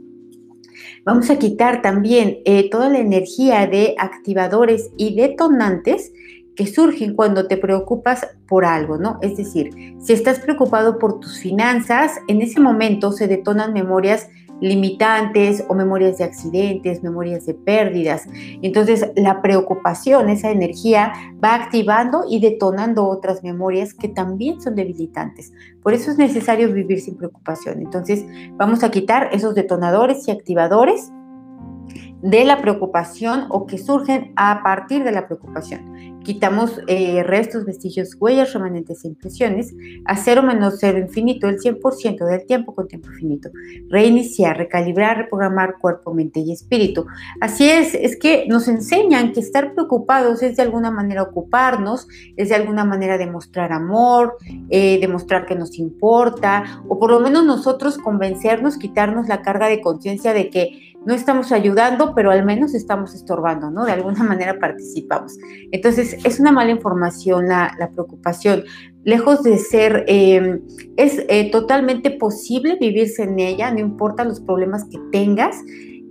Vamos 1.06 1.30
a 1.30 1.40
quitar 1.40 1.82
también 1.82 2.40
eh, 2.46 2.70
toda 2.70 2.90
la 2.90 3.00
energía 3.00 3.68
de 3.68 3.96
activadores 3.98 4.92
y 4.98 5.16
detonantes 5.16 6.12
que 6.56 6.68
surgen 6.68 7.16
cuando 7.16 7.48
te 7.48 7.58
preocupas 7.58 8.28
por 8.48 8.66
algo, 8.66 8.98
¿no? 8.98 9.20
Es 9.22 9.38
decir, 9.38 9.96
si 10.00 10.14
estás 10.14 10.40
preocupado 10.40 11.00
por 11.00 11.20
tus 11.20 11.40
finanzas, 11.40 12.14
en 12.28 12.42
ese 12.42 12.60
momento 12.60 13.12
se 13.12 13.28
detonan 13.28 13.74
memorias 13.74 14.28
limitantes 14.62 15.66
o 15.68 15.74
memorias 15.74 16.20
de 16.20 16.24
accidentes, 16.24 17.04
memorias 17.04 17.46
de 17.46 17.54
pérdidas. 17.54 18.28
Entonces, 18.62 19.12
la 19.16 19.42
preocupación, 19.42 20.30
esa 20.30 20.52
energía, 20.52 21.12
va 21.44 21.56
activando 21.56 22.24
y 22.30 22.40
detonando 22.40 23.08
otras 23.08 23.44
memorias 23.44 23.94
que 23.94 24.08
también 24.08 24.62
son 24.62 24.76
debilitantes. 24.76 25.52
Por 25.84 25.94
eso 25.94 26.12
es 26.12 26.18
necesario 26.18 26.72
vivir 26.72 27.02
sin 27.02 27.18
preocupación. 27.18 27.80
Entonces, 27.80 28.24
vamos 28.54 28.84
a 28.84 28.92
quitar 28.92 29.30
esos 29.34 29.56
detonadores 29.56 30.28
y 30.28 30.32
activadores 30.32 31.12
de 32.22 32.46
la 32.46 32.62
preocupación 32.62 33.46
o 33.50 33.66
que 33.66 33.78
surgen 33.78 34.32
a 34.36 34.62
partir 34.64 35.04
de 35.04 35.12
la 35.12 35.28
preocupación. 35.28 36.20
Quitamos 36.24 36.80
eh, 36.86 37.24
restos, 37.24 37.66
vestigios, 37.66 38.16
huellas, 38.20 38.54
remanentes 38.54 39.04
e 39.04 39.08
impresiones 39.08 39.74
a 40.06 40.16
cero 40.16 40.44
menos 40.44 40.76
cero 40.80 41.00
infinito, 41.00 41.50
el 41.50 41.58
100% 41.58 42.26
del 42.26 42.46
tiempo 42.46 42.76
con 42.76 42.88
tiempo 42.88 43.10
infinito. 43.12 43.50
Reiniciar, 43.90 44.56
recalibrar, 44.56 45.18
reprogramar 45.18 45.80
cuerpo, 45.80 46.14
mente 46.14 46.40
y 46.40 46.52
espíritu. 46.52 47.08
Así 47.40 47.68
es, 47.68 47.96
es 47.96 48.18
que 48.18 48.46
nos 48.48 48.68
enseñan 48.68 49.34
que 49.34 49.40
estar 49.40 49.74
preocupados 49.74 50.44
es 50.44 50.58
de 50.58 50.62
alguna 50.62 50.92
manera 50.92 51.24
ocuparnos, 51.24 52.08
es 52.38 52.50
de 52.50 52.56
alguna 52.56 52.86
manera 52.86 53.18
demostrar 53.18 53.72
amor, 53.72 54.38
eh, 54.70 55.00
demostrar 55.02 55.48
que 55.48 55.56
nos 55.56 55.80
importa, 55.80 56.84
o 56.88 57.00
por 57.00 57.10
lo 57.10 57.20
menos 57.20 57.46
nosotros 57.46 57.98
convencernos, 57.98 58.78
quitarnos 58.78 59.28
la 59.28 59.42
carga 59.42 59.68
de 59.68 59.82
conciencia 59.82 60.34
de 60.34 60.50
que 60.50 60.91
no 61.06 61.14
estamos 61.14 61.52
ayudando, 61.52 62.14
pero 62.16 62.32
al 62.32 62.46
menos 62.46 62.74
estamos 62.76 63.16
estorbando, 63.16 63.72
¿no? 63.72 63.86
De 63.86 63.92
alguna 63.92 64.24
manera 64.24 64.60
participamos. 64.60 65.38
Entonces, 65.72 66.18
es 66.24 66.40
una 66.40 66.52
mala 66.52 66.72
información 66.72 67.48
la, 67.48 67.90
preocupación. 67.94 68.64
Lejos 69.04 69.44
de 69.44 69.58
ser, 69.58 70.06
em, 70.08 70.62
es 70.96 71.26
eh, 71.28 71.50
totalmente 71.52 72.12
posible 72.12 72.78
vivirse 72.80 73.24
en 73.24 73.40
ella, 73.40 73.72
no 73.72 73.80
importa 73.80 74.24
los 74.24 74.40
problemas 74.40 74.86
que 74.86 75.00
tengas, 75.12 75.56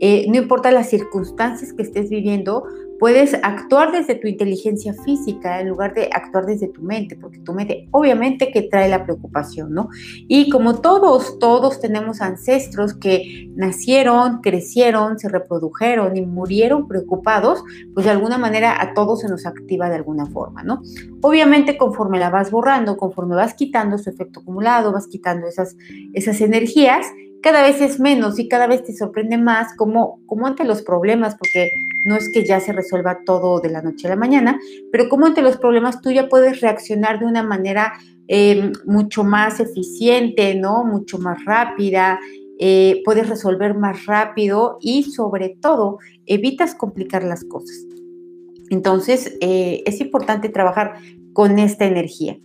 eh, 0.00 0.26
no 0.28 0.38
importa 0.38 0.72
las 0.72 0.88
circunstancias 0.88 1.72
que 1.72 1.82
estés 1.82 2.08
viviendo, 2.08 2.64
puedes 3.00 3.32
actuar 3.42 3.92
desde 3.92 4.14
tu 4.14 4.28
inteligencia 4.28 4.92
física 4.92 5.58
en 5.60 5.70
lugar 5.70 5.94
de 5.94 6.10
actuar 6.12 6.44
desde 6.44 6.68
tu 6.68 6.82
mente, 6.82 7.16
porque 7.16 7.38
tu 7.38 7.54
mente 7.54 7.88
obviamente 7.92 8.52
que 8.52 8.62
trae 8.62 8.90
la 8.90 9.04
preocupación, 9.04 9.72
¿no? 9.72 9.88
Y 10.28 10.50
como 10.50 10.80
todos, 10.80 11.38
todos 11.38 11.80
tenemos 11.80 12.20
ancestros 12.20 12.92
que 12.92 13.50
nacieron, 13.56 14.42
crecieron, 14.42 15.18
se 15.18 15.30
reprodujeron 15.30 16.14
y 16.14 16.26
murieron 16.26 16.86
preocupados, 16.86 17.64
pues 17.94 18.04
de 18.04 18.12
alguna 18.12 18.36
manera 18.36 18.80
a 18.80 18.92
todos 18.92 19.20
se 19.20 19.28
nos 19.28 19.46
activa 19.46 19.88
de 19.88 19.96
alguna 19.96 20.26
forma, 20.26 20.62
¿no? 20.62 20.82
Obviamente 21.22 21.78
conforme 21.78 22.18
la 22.18 22.28
vas 22.28 22.50
borrando, 22.50 22.98
conforme 22.98 23.34
vas 23.34 23.54
quitando 23.54 23.96
su 23.96 24.10
efecto 24.10 24.40
acumulado, 24.40 24.92
vas 24.92 25.06
quitando 25.06 25.46
esas, 25.46 25.74
esas 26.12 26.38
energías, 26.42 27.06
cada 27.42 27.62
vez 27.62 27.80
es 27.80 28.00
menos 28.00 28.38
y 28.38 28.48
cada 28.48 28.66
vez 28.66 28.82
te 28.82 28.94
sorprende 28.94 29.38
más 29.38 29.74
como, 29.76 30.20
como 30.26 30.46
ante 30.46 30.64
los 30.64 30.82
problemas, 30.82 31.36
porque 31.36 31.70
no 32.04 32.16
es 32.16 32.28
que 32.32 32.44
ya 32.44 32.60
se 32.60 32.72
resuelva 32.72 33.20
todo 33.24 33.60
de 33.60 33.70
la 33.70 33.82
noche 33.82 34.06
a 34.06 34.10
la 34.10 34.16
mañana, 34.16 34.58
pero 34.92 35.08
como 35.08 35.26
ante 35.26 35.42
los 35.42 35.56
problemas 35.56 36.00
tú 36.00 36.10
ya 36.10 36.28
puedes 36.28 36.60
reaccionar 36.60 37.18
de 37.18 37.26
una 37.26 37.42
manera 37.42 37.94
eh, 38.28 38.72
mucho 38.84 39.24
más 39.24 39.60
eficiente, 39.60 40.54
¿no? 40.54 40.84
Mucho 40.84 41.18
más 41.18 41.44
rápida, 41.44 42.20
eh, 42.58 43.02
puedes 43.04 43.28
resolver 43.28 43.74
más 43.74 44.06
rápido 44.06 44.76
y 44.80 45.04
sobre 45.04 45.56
todo 45.60 45.98
evitas 46.26 46.74
complicar 46.74 47.24
las 47.24 47.42
cosas. 47.44 47.86
Entonces, 48.68 49.36
eh, 49.40 49.82
es 49.86 50.00
importante 50.00 50.48
trabajar 50.48 50.94
con 51.32 51.58
esta 51.58 51.86
energía. 51.86 52.38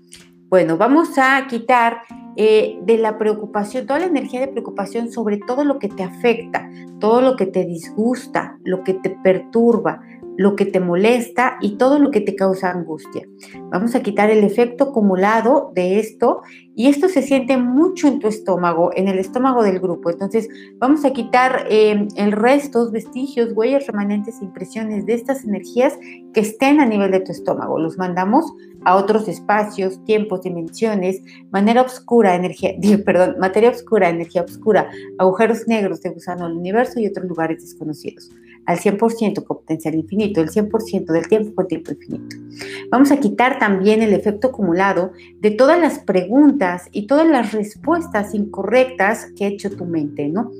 Bueno, 0.47 0.77
vamos 0.77 1.17
a 1.17 1.45
quitar 1.47 2.01
eh, 2.37 2.79
de 2.83 2.97
la 2.97 3.17
preocupación, 3.17 3.85
toda 3.85 3.99
la 3.99 4.05
energía 4.07 4.41
de 4.41 4.47
preocupación 4.49 5.11
sobre 5.11 5.37
todo 5.37 5.63
lo 5.63 5.79
que 5.79 5.87
te 5.87 6.03
afecta, 6.03 6.69
todo 6.99 7.21
lo 7.21 7.35
que 7.35 7.45
te 7.45 7.65
disgusta, 7.65 8.57
lo 8.63 8.83
que 8.83 8.93
te 8.95 9.11
perturba, 9.11 10.01
lo 10.37 10.55
que 10.55 10.65
te 10.65 10.79
molesta 10.79 11.57
y 11.61 11.77
todo 11.77 11.99
lo 11.99 12.11
que 12.11 12.21
te 12.21 12.35
causa 12.35 12.71
angustia. 12.71 13.27
Vamos 13.69 13.95
a 13.95 14.01
quitar 14.03 14.29
el 14.29 14.43
efecto 14.43 14.85
acumulado 14.85 15.71
de 15.73 15.99
esto 15.99 16.41
y 16.75 16.87
esto 16.87 17.07
se 17.07 17.21
siente 17.21 17.57
mucho 17.57 18.07
en 18.07 18.19
tu 18.19 18.27
estómago, 18.27 18.91
en 18.95 19.07
el 19.07 19.17
estómago 19.17 19.63
del 19.63 19.79
grupo. 19.79 20.09
Entonces 20.09 20.49
vamos 20.77 21.05
a 21.05 21.13
quitar 21.13 21.65
eh, 21.69 22.07
el 22.15 22.31
restos, 22.31 22.91
vestigios, 22.91 23.53
huellas 23.53 23.87
remanentes, 23.87 24.41
impresiones 24.41 25.05
de 25.05 25.13
estas 25.13 25.45
energías 25.45 25.93
que 26.33 26.41
estén 26.41 26.79
a 26.81 26.85
nivel 26.85 27.11
de 27.11 27.21
tu 27.21 27.31
estómago. 27.31 27.79
Los 27.79 27.97
mandamos 27.97 28.45
a 28.83 28.95
otros 28.95 29.27
espacios, 29.27 30.03
tiempos, 30.03 30.41
dimensiones, 30.41 31.21
manera 31.49 31.81
oscura, 31.81 32.35
energía, 32.35 32.73
perdón, 33.05 33.37
materia 33.39 33.69
oscura, 33.69 34.09
energía 34.09 34.43
oscura, 34.43 34.89
agujeros 35.17 35.67
negros 35.67 36.01
de 36.01 36.09
gusano 36.09 36.47
del 36.47 36.57
universo 36.57 36.99
y 36.99 37.07
otros 37.07 37.25
lugares 37.25 37.61
desconocidos 37.61 38.29
al 38.65 38.79
100% 38.79 39.43
con 39.43 39.57
potencial 39.57 39.95
infinito, 39.95 40.41
el 40.41 40.49
100% 40.49 41.05
del 41.05 41.27
tiempo 41.27 41.55
con 41.55 41.67
tiempo 41.67 41.91
infinito. 41.91 42.37
Vamos 42.89 43.11
a 43.11 43.19
quitar 43.19 43.59
también 43.59 44.01
el 44.01 44.13
efecto 44.13 44.47
acumulado 44.47 45.11
de 45.39 45.51
todas 45.51 45.79
las 45.79 45.99
preguntas 45.99 46.89
y 46.91 47.07
todas 47.07 47.27
las 47.27 47.51
respuestas 47.53 48.33
incorrectas 48.33 49.31
que 49.35 49.45
ha 49.45 49.49
hecho 49.49 49.69
tu 49.69 49.85
mente, 49.85 50.27
¿no? 50.29 50.51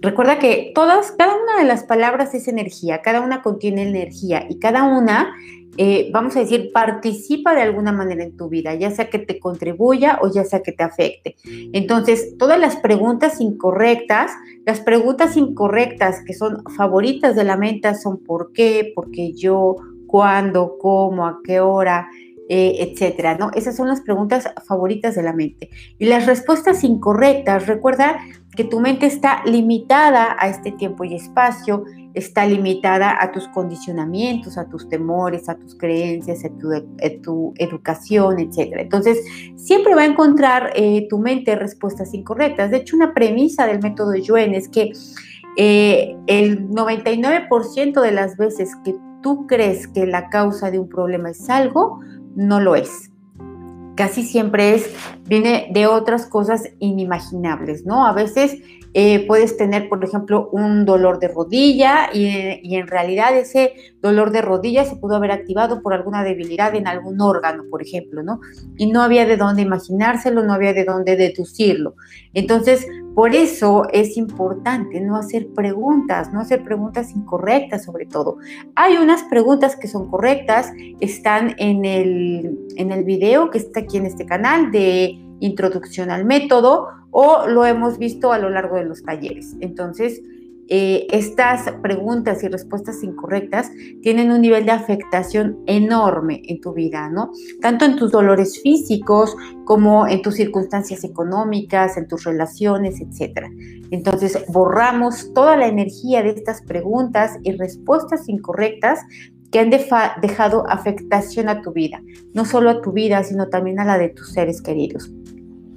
Recuerda 0.00 0.38
que 0.38 0.72
todas, 0.74 1.12
cada 1.12 1.34
una 1.34 1.56
de 1.58 1.64
las 1.64 1.84
palabras 1.84 2.34
es 2.34 2.48
energía, 2.48 3.00
cada 3.00 3.22
una 3.22 3.42
contiene 3.42 3.82
energía 3.82 4.46
y 4.48 4.58
cada 4.58 4.84
una 4.84 5.34
eh, 5.76 6.10
vamos 6.12 6.36
a 6.36 6.40
decir, 6.40 6.70
participa 6.72 7.54
de 7.54 7.62
alguna 7.62 7.92
manera 7.92 8.22
en 8.22 8.36
tu 8.36 8.48
vida, 8.48 8.74
ya 8.74 8.90
sea 8.90 9.10
que 9.10 9.18
te 9.18 9.38
contribuya 9.38 10.18
o 10.22 10.32
ya 10.32 10.44
sea 10.44 10.62
que 10.62 10.72
te 10.72 10.84
afecte. 10.84 11.36
Entonces, 11.72 12.36
todas 12.38 12.60
las 12.60 12.76
preguntas 12.76 13.40
incorrectas, 13.40 14.32
las 14.64 14.80
preguntas 14.80 15.36
incorrectas 15.36 16.22
que 16.24 16.34
son 16.34 16.62
favoritas 16.76 17.34
de 17.34 17.44
la 17.44 17.56
mente 17.56 17.94
son 17.94 18.22
por 18.22 18.52
qué, 18.52 18.92
por 18.94 19.10
qué 19.10 19.32
yo, 19.32 19.76
cuándo, 20.06 20.76
cómo, 20.78 21.26
a 21.26 21.40
qué 21.44 21.58
hora, 21.58 22.08
eh, 22.48 22.76
etcétera, 22.80 23.38
¿no? 23.38 23.50
Esas 23.54 23.74
son 23.74 23.88
las 23.88 24.02
preguntas 24.02 24.50
favoritas 24.66 25.14
de 25.14 25.22
la 25.22 25.32
mente. 25.32 25.70
Y 25.98 26.04
las 26.04 26.26
respuestas 26.26 26.84
incorrectas, 26.84 27.66
recuerda 27.66 28.18
que 28.54 28.64
tu 28.64 28.80
mente 28.80 29.06
está 29.06 29.42
limitada 29.46 30.36
a 30.38 30.48
este 30.48 30.70
tiempo 30.72 31.04
y 31.04 31.14
espacio, 31.14 31.84
está 32.12 32.46
limitada 32.46 33.16
a 33.18 33.32
tus 33.32 33.48
condicionamientos, 33.48 34.58
a 34.58 34.68
tus 34.68 34.88
temores, 34.90 35.48
a 35.48 35.56
tus 35.56 35.74
creencias, 35.74 36.44
a 36.44 36.50
tu, 37.22 37.54
educación, 37.56 38.38
etc. 38.38 38.74
Entonces, 38.76 39.24
siempre 39.56 39.94
va 39.94 40.02
a 40.02 40.06
encontrar 40.06 40.70
eh, 40.76 41.06
tu 41.08 41.18
mente 41.18 41.56
respuestas 41.56 42.12
incorrectas. 42.12 42.70
De 42.70 42.76
hecho, 42.76 42.94
una 42.94 43.14
premisa 43.14 43.66
del 43.66 43.80
método 43.80 44.14
Yuen 44.14 44.54
es 44.54 44.68
que 44.68 44.92
eh, 45.56 46.14
el 46.26 46.68
99% 46.68 48.00
de 48.00 48.12
las 48.12 48.36
veces 48.36 48.70
que 48.84 48.94
tú 49.22 49.46
crees 49.46 49.88
que 49.88 50.06
la 50.06 50.28
causa 50.28 50.70
de 50.70 50.78
un 50.78 50.88
problema 50.88 51.30
es 51.30 51.48
algo, 51.48 52.00
no 52.34 52.60
lo 52.60 52.76
es 52.76 53.10
casi 53.94 54.24
siempre 54.24 54.74
es, 54.74 54.90
viene 55.26 55.68
de 55.72 55.86
otras 55.86 56.26
cosas 56.26 56.68
inimaginables, 56.78 57.86
¿no? 57.86 58.06
A 58.06 58.12
veces 58.12 58.58
eh, 58.92 59.26
puedes 59.26 59.56
tener, 59.56 59.88
por 59.88 60.04
ejemplo, 60.04 60.48
un 60.52 60.84
dolor 60.84 61.18
de 61.18 61.28
rodilla 61.28 62.10
y, 62.12 62.60
y, 62.62 62.76
en 62.76 62.86
realidad 62.86 63.36
ese 63.36 63.74
dolor 64.00 64.30
de 64.30 64.40
rodilla 64.40 64.84
se 64.84 64.96
pudo 64.96 65.16
haber 65.16 65.32
activado 65.32 65.82
por 65.82 65.94
alguna 65.94 66.22
debilidad 66.22 66.74
en 66.76 66.86
algún 66.86 67.20
órgano, 67.20 67.64
por 67.70 67.82
ejemplo, 67.82 68.22
¿no? 68.22 68.40
Y 68.76 68.86
no 68.86 69.02
había 69.02 69.26
de 69.26 69.36
dónde 69.36 69.62
imaginárselo, 69.62 70.44
no 70.44 70.52
había 70.52 70.72
de 70.72 70.84
dónde 70.84 71.16
deducirlo. 71.16 71.96
Entonces, 72.34 72.86
por 73.14 73.34
eso 73.34 73.84
es 73.92 74.16
importante 74.16 75.00
no 75.00 75.16
hacer 75.16 75.48
preguntas, 75.54 76.32
no 76.32 76.40
hacer 76.40 76.64
preguntas 76.64 77.12
incorrectas 77.12 77.84
sobre 77.84 78.06
todo. 78.06 78.38
Hay 78.74 78.96
unas 78.96 79.22
preguntas 79.24 79.76
que 79.76 79.86
son 79.88 80.10
correctas, 80.10 80.72
están 81.00 81.54
en 81.58 81.84
el, 81.84 82.58
en 82.76 82.90
el 82.90 83.04
video 83.04 83.50
que 83.50 83.58
está 83.58 83.80
aquí 83.80 83.98
en 83.98 84.06
este 84.06 84.26
canal 84.26 84.70
de 84.72 85.18
introducción 85.40 86.10
al 86.10 86.24
método 86.24 86.88
o 87.10 87.46
lo 87.46 87.64
hemos 87.64 87.98
visto 87.98 88.32
a 88.32 88.38
lo 88.38 88.50
largo 88.50 88.76
de 88.76 88.84
los 88.84 89.02
talleres. 89.04 89.54
Entonces, 89.60 90.20
eh, 90.68 91.06
estas 91.10 91.70
preguntas 91.82 92.42
y 92.42 92.48
respuestas 92.48 93.02
incorrectas 93.02 93.70
tienen 94.00 94.30
un 94.30 94.40
nivel 94.40 94.64
de 94.64 94.72
afectación 94.72 95.58
enorme 95.66 96.40
en 96.46 96.60
tu 96.60 96.72
vida, 96.72 97.10
¿no? 97.10 97.32
Tanto 97.60 97.84
en 97.84 97.96
tus 97.96 98.10
dolores 98.10 98.62
físicos 98.62 99.36
como 99.64 100.06
en 100.06 100.22
tus 100.22 100.36
circunstancias 100.36 101.04
económicas, 101.04 101.98
en 101.98 102.08
tus 102.08 102.24
relaciones, 102.24 103.00
etc. 103.00 103.46
Entonces, 103.90 104.42
borramos 104.48 105.32
toda 105.34 105.56
la 105.56 105.66
energía 105.66 106.22
de 106.22 106.30
estas 106.30 106.62
preguntas 106.62 107.38
y 107.42 107.52
respuestas 107.52 108.28
incorrectas 108.28 109.00
que 109.50 109.60
han 109.60 109.70
dejado 109.70 110.68
afectación 110.68 111.48
a 111.48 111.62
tu 111.62 111.72
vida, 111.72 112.02
no 112.32 112.44
solo 112.44 112.70
a 112.70 112.80
tu 112.80 112.92
vida, 112.92 113.22
sino 113.22 113.48
también 113.48 113.78
a 113.78 113.84
la 113.84 113.98
de 113.98 114.08
tus 114.08 114.32
seres 114.32 114.60
queridos. 114.60 115.12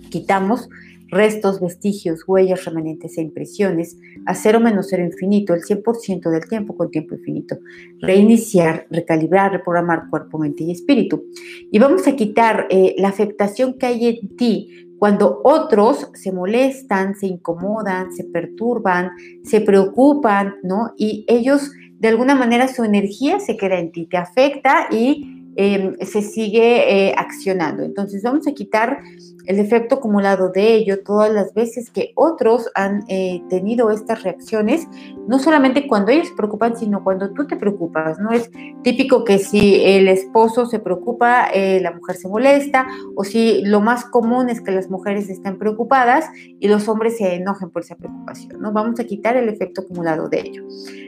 Quitamos 0.10 0.70
restos, 1.08 1.60
vestigios, 1.60 2.24
huellas 2.28 2.66
remanentes 2.66 3.18
e 3.18 3.22
impresiones, 3.22 3.98
a 4.26 4.34
cero 4.34 4.60
menos 4.60 4.88
cero 4.90 5.04
infinito, 5.04 5.54
el 5.54 5.62
100% 5.62 6.30
del 6.30 6.48
tiempo 6.48 6.76
con 6.76 6.92
tiempo 6.92 7.16
infinito. 7.16 7.58
Reiniciar, 8.00 8.88
recalibrar, 8.90 9.52
reprogramar 9.52 10.10
cuerpo, 10.10 10.38
mente 10.38 10.64
y 10.64 10.72
espíritu. 10.72 11.24
Y 11.72 11.80
vamos 11.80 12.08
a 12.08 12.16
quitar 12.16 12.68
eh, 12.70 12.96
la 12.98 13.10
afectación 13.10 13.78
que 13.78 13.86
hay 13.86 14.08
en 14.08 14.36
ti 14.36 14.94
cuando 14.98 15.42
otros 15.44 16.10
se 16.16 16.32
molestan, 16.32 17.16
se 17.16 17.28
incomodan, 17.28 18.12
se 18.14 18.24
perturban, 18.24 19.12
se 19.44 19.62
preocupan, 19.62 20.56
¿no? 20.64 20.94
Y 20.98 21.24
ellos, 21.28 21.72
de 22.00 22.08
alguna 22.08 22.34
manera, 22.34 22.68
su 22.68 22.84
energía 22.84 23.40
se 23.40 23.58
queda 23.58 23.80
en 23.80 23.92
ti, 23.92 24.08
te 24.08 24.18
afecta 24.18 24.88
y 24.92 25.38
Em, 25.60 25.96
se 26.02 26.22
sigue 26.22 27.08
eh, 27.08 27.16
accionando. 27.18 27.82
Entonces 27.82 28.22
vamos 28.22 28.46
a 28.46 28.52
quitar 28.52 29.00
el 29.48 29.60
efecto 29.60 29.96
acumulado 29.96 30.50
de 30.50 30.75
ello 30.75 31.04
todas 31.04 31.32
las 31.32 31.54
veces 31.54 31.89
que 31.89 32.12
otros 32.16 32.70
han 32.75 33.06
eh, 33.08 33.42
tenido 33.50 33.92
estas 33.92 34.24
reacciones, 34.24 34.88
no 35.27 35.39
solamente 35.39 35.88
cuando 35.88 36.12
ellos 36.12 36.27
se 36.27 36.36
preocupan, 36.36 36.77
sino 36.77 37.04
cuando 37.04 37.32
tú 37.32 37.48
te 37.48 37.56
preocupas. 37.56 38.20
No 38.20 38.32
es 38.32 38.51
típico 38.84 39.24
que 39.24 39.39
si 39.39 39.84
el 39.84 40.10
esposo 40.10 40.66
se 40.66 40.80
preocupa, 40.80 41.48
eh, 41.54 41.80
la 41.82 41.92
mujer 41.92 42.18
se 42.18 42.27
molesta, 42.27 42.88
o 43.16 43.24
si 43.24 43.62
lo 43.63 43.80
más 43.80 44.06
común 44.06 44.50
es 44.50 44.62
que 44.62 44.72
las 44.72 44.89
mujeres 44.89 45.30
estén 45.30 45.58
preocupadas 45.58 46.25
y 46.60 46.68
los 46.68 46.89
hombres 46.89 47.18
se 47.18 47.36
enojen 47.36 47.70
por 47.70 47.84
esa 47.84 47.96
preocupación. 47.96 48.62
¿no? 48.62 48.74
Vamos 48.74 49.00
a 49.00 49.06
quitar 49.06 49.38
el 49.38 49.48
efecto 49.48 49.82
acumulado 49.82 50.27
de 50.27 50.42
ello. 50.42 50.66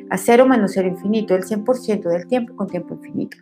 A 0.09 0.17
cero 0.17 0.45
menos 0.47 0.71
cero 0.73 0.87
infinito, 0.87 1.35
el 1.35 1.43
100% 1.43 2.09
del 2.09 2.25
tiempo 2.27 2.55
con 2.55 2.67
tiempo 2.67 2.95
infinito. 2.95 3.37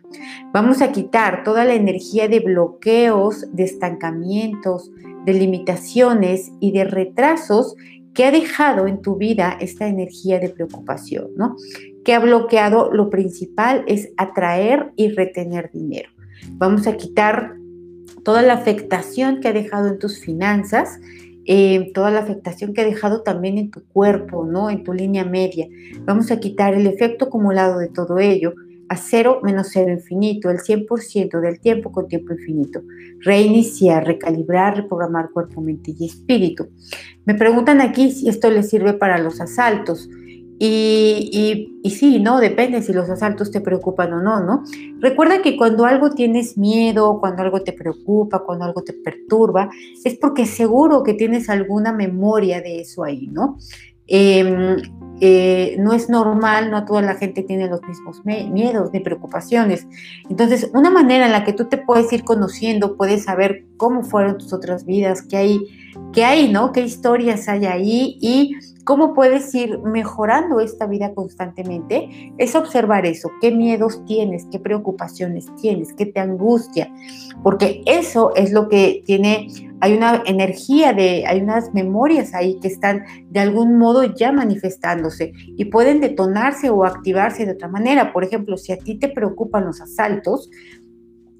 Vamos 0.52 0.82
a 0.82 0.90
quitar 0.90 1.44
toda 1.44 1.64
la 1.64 1.74
energía 1.74 2.28
de 2.28 2.40
bloqueos, 2.40 3.46
de 3.54 3.64
estancamientos, 3.64 4.87
de 5.28 5.34
limitaciones 5.34 6.50
y 6.58 6.72
de 6.72 6.84
retrasos 6.84 7.76
que 8.14 8.24
ha 8.24 8.30
dejado 8.30 8.86
en 8.86 9.02
tu 9.02 9.16
vida 9.16 9.58
esta 9.60 9.86
energía 9.86 10.40
de 10.40 10.48
preocupación, 10.48 11.28
¿no? 11.36 11.54
Que 12.02 12.14
ha 12.14 12.18
bloqueado 12.18 12.90
lo 12.90 13.10
principal 13.10 13.84
es 13.86 14.08
atraer 14.16 14.90
y 14.96 15.10
retener 15.10 15.70
dinero. 15.70 16.08
Vamos 16.52 16.86
a 16.86 16.96
quitar 16.96 17.56
toda 18.24 18.40
la 18.40 18.54
afectación 18.54 19.40
que 19.40 19.48
ha 19.48 19.52
dejado 19.52 19.88
en 19.88 19.98
tus 19.98 20.18
finanzas, 20.18 20.98
eh, 21.44 21.92
toda 21.92 22.10
la 22.10 22.20
afectación 22.20 22.72
que 22.72 22.80
ha 22.80 22.86
dejado 22.86 23.22
también 23.22 23.58
en 23.58 23.70
tu 23.70 23.84
cuerpo, 23.84 24.46
¿no? 24.46 24.70
En 24.70 24.82
tu 24.82 24.94
línea 24.94 25.26
media. 25.26 25.68
Vamos 26.06 26.30
a 26.30 26.40
quitar 26.40 26.72
el 26.72 26.86
efecto 26.86 27.26
acumulado 27.26 27.78
de 27.78 27.88
todo 27.88 28.18
ello 28.18 28.54
a 28.88 28.96
cero 28.96 29.40
menos 29.42 29.68
cero 29.72 29.92
infinito, 29.92 30.50
el 30.50 30.58
100% 30.58 31.40
del 31.40 31.60
tiempo 31.60 31.92
con 31.92 32.08
tiempo 32.08 32.32
infinito. 32.32 32.80
Reiniciar, 33.20 34.06
recalibrar, 34.06 34.76
reprogramar 34.76 35.30
cuerpo, 35.30 35.60
mente 35.60 35.94
y 35.98 36.06
espíritu. 36.06 36.68
Me 37.24 37.34
preguntan 37.34 37.80
aquí 37.80 38.10
si 38.10 38.28
esto 38.28 38.50
les 38.50 38.68
sirve 38.68 38.94
para 38.94 39.18
los 39.18 39.40
asaltos. 39.40 40.08
Y, 40.60 41.70
y, 41.84 41.90
sí, 41.90 42.18
¿no? 42.18 42.40
Depende 42.40 42.82
si 42.82 42.92
los 42.92 43.08
asaltos 43.08 43.52
te 43.52 43.60
preocupan 43.60 44.12
o 44.12 44.20
no, 44.20 44.40
¿no? 44.40 44.64
Recuerda 44.98 45.40
que 45.40 45.56
cuando 45.56 45.84
algo 45.84 46.10
tienes 46.10 46.58
miedo, 46.58 47.20
cuando 47.20 47.42
algo 47.42 47.62
te 47.62 47.72
preocupa, 47.72 48.40
cuando 48.44 48.64
algo 48.64 48.82
te 48.82 48.92
perturba, 48.92 49.70
es 50.04 50.18
porque 50.18 50.46
seguro 50.46 51.04
que 51.04 51.14
tienes 51.14 51.48
alguna 51.48 51.92
memoria 51.92 52.60
de 52.60 52.80
eso 52.80 53.04
ahí, 53.04 53.28
¿no? 53.28 53.56
Em, 54.08 54.78
eh, 55.20 55.76
no 55.78 55.92
es 55.92 56.08
normal, 56.08 56.70
no 56.70 56.84
toda 56.84 57.02
la 57.02 57.16
gente 57.16 57.42
tiene 57.42 57.68
los 57.68 57.82
mismos 57.82 58.24
miedos 58.24 58.90
ni 58.92 59.00
preocupaciones. 59.00 59.86
Entonces, 60.28 60.70
una 60.74 60.90
manera 60.90 61.26
en 61.26 61.32
la 61.32 61.44
que 61.44 61.52
tú 61.52 61.66
te 61.66 61.78
puedes 61.78 62.12
ir 62.12 62.24
conociendo, 62.24 62.96
puedes 62.96 63.24
saber 63.24 63.64
cómo 63.76 64.02
fueron 64.02 64.38
tus 64.38 64.52
otras 64.52 64.84
vidas, 64.84 65.22
qué 65.22 65.36
hay, 65.36 65.60
qué 66.12 66.24
hay, 66.24 66.52
¿no? 66.52 66.72
¿Qué 66.72 66.82
historias 66.82 67.48
hay 67.48 67.66
ahí? 67.66 68.18
Y 68.20 68.54
cómo 68.88 69.12
puedes 69.12 69.54
ir 69.54 69.80
mejorando 69.80 70.60
esta 70.60 70.86
vida 70.86 71.12
constantemente, 71.12 72.32
es 72.38 72.54
observar 72.54 73.04
eso, 73.04 73.30
qué 73.38 73.50
miedos 73.50 74.02
tienes, 74.06 74.46
qué 74.50 74.58
preocupaciones 74.58 75.54
tienes, 75.60 75.92
qué 75.92 76.06
te 76.06 76.20
angustia, 76.20 76.90
porque 77.42 77.82
eso 77.84 78.34
es 78.34 78.50
lo 78.50 78.70
que 78.70 79.02
tiene, 79.04 79.48
hay 79.80 79.92
una 79.92 80.22
energía 80.24 80.94
de, 80.94 81.26
hay 81.26 81.42
unas 81.42 81.74
memorias 81.74 82.32
ahí 82.32 82.58
que 82.60 82.68
están 82.68 83.04
de 83.28 83.40
algún 83.40 83.76
modo 83.76 84.04
ya 84.04 84.32
manifestándose 84.32 85.34
y 85.34 85.66
pueden 85.66 86.00
detonarse 86.00 86.70
o 86.70 86.86
activarse 86.86 87.44
de 87.44 87.52
otra 87.52 87.68
manera. 87.68 88.14
Por 88.14 88.24
ejemplo, 88.24 88.56
si 88.56 88.72
a 88.72 88.78
ti 88.78 88.98
te 88.98 89.08
preocupan 89.08 89.66
los 89.66 89.82
asaltos, 89.82 90.48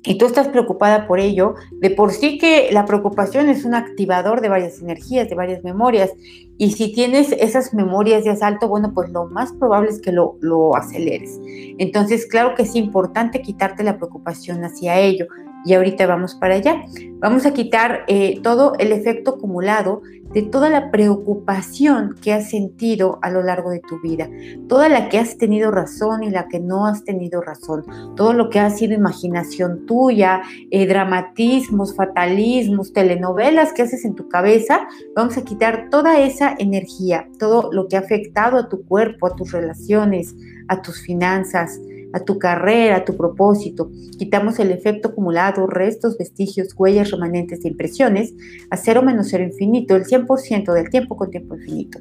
y 0.04 0.16
tú 0.16 0.26
estás 0.26 0.48
preocupada 0.48 1.06
por 1.06 1.20
ello, 1.20 1.54
de 1.72 1.90
por 1.90 2.12
sí 2.12 2.38
que 2.38 2.68
la 2.70 2.86
preocupación 2.86 3.48
es 3.48 3.64
un 3.64 3.74
activador 3.74 4.40
de 4.40 4.48
varias 4.48 4.80
energías, 4.80 5.28
de 5.28 5.34
varias 5.34 5.64
memorias, 5.64 6.12
y 6.56 6.72
si 6.72 6.92
tienes 6.92 7.32
esas 7.32 7.74
memorias 7.74 8.24
de 8.24 8.30
asalto, 8.30 8.68
bueno, 8.68 8.92
pues 8.94 9.10
lo 9.10 9.26
más 9.26 9.52
probable 9.52 9.90
es 9.90 10.00
que 10.00 10.12
lo, 10.12 10.36
lo 10.40 10.76
aceleres. 10.76 11.38
Entonces, 11.78 12.26
claro 12.26 12.54
que 12.54 12.62
es 12.62 12.74
importante 12.74 13.42
quitarte 13.42 13.82
la 13.82 13.96
preocupación 13.96 14.64
hacia 14.64 14.98
ello 14.98 15.26
y 15.64 15.74
ahorita 15.74 16.06
vamos 16.06 16.34
para 16.34 16.54
allá. 16.54 16.82
Vamos 17.20 17.46
a 17.46 17.52
quitar 17.52 18.04
eh, 18.06 18.40
todo 18.42 18.74
el 18.78 18.92
efecto 18.92 19.32
acumulado 19.32 20.02
de 20.32 20.42
toda 20.42 20.68
la 20.68 20.90
preocupación 20.90 22.14
que 22.20 22.32
has 22.32 22.50
sentido 22.50 23.18
a 23.22 23.30
lo 23.30 23.42
largo 23.42 23.70
de 23.70 23.80
tu 23.80 24.00
vida, 24.00 24.28
toda 24.68 24.88
la 24.88 25.08
que 25.08 25.18
has 25.18 25.38
tenido 25.38 25.70
razón 25.70 26.22
y 26.22 26.30
la 26.30 26.48
que 26.48 26.60
no 26.60 26.86
has 26.86 27.04
tenido 27.04 27.40
razón, 27.40 27.84
todo 28.14 28.34
lo 28.34 28.50
que 28.50 28.60
ha 28.60 28.70
sido 28.70 28.94
imaginación 28.94 29.86
tuya, 29.86 30.42
eh, 30.70 30.86
dramatismos, 30.86 31.96
fatalismos, 31.96 32.92
telenovelas 32.92 33.72
que 33.72 33.82
haces 33.82 34.04
en 34.04 34.14
tu 34.14 34.28
cabeza, 34.28 34.86
vamos 35.16 35.38
a 35.38 35.44
quitar 35.44 35.88
toda 35.90 36.20
esa 36.20 36.54
energía, 36.58 37.26
todo 37.38 37.72
lo 37.72 37.88
que 37.88 37.96
ha 37.96 38.00
afectado 38.00 38.58
a 38.58 38.68
tu 38.68 38.84
cuerpo, 38.84 39.26
a 39.26 39.34
tus 39.34 39.52
relaciones, 39.52 40.34
a 40.68 40.82
tus 40.82 41.00
finanzas, 41.00 41.80
a 42.12 42.20
tu 42.20 42.38
carrera, 42.38 42.96
a 42.96 43.04
tu 43.04 43.16
propósito. 43.16 43.90
Quitamos 44.18 44.58
el 44.58 44.70
efecto 44.70 45.08
acumulado, 45.08 45.66
restos, 45.66 46.18
vestigios, 46.18 46.74
huellas, 46.76 47.10
remanentes 47.10 47.64
e 47.64 47.68
impresiones 47.68 48.34
a 48.70 48.76
cero 48.76 49.02
menos 49.02 49.28
cero 49.30 49.44
infinito, 49.44 49.96
el 49.96 50.04
100% 50.04 50.72
del 50.72 50.90
tiempo 50.90 51.16
con 51.16 51.30
tiempo 51.30 51.56
infinito. 51.56 51.98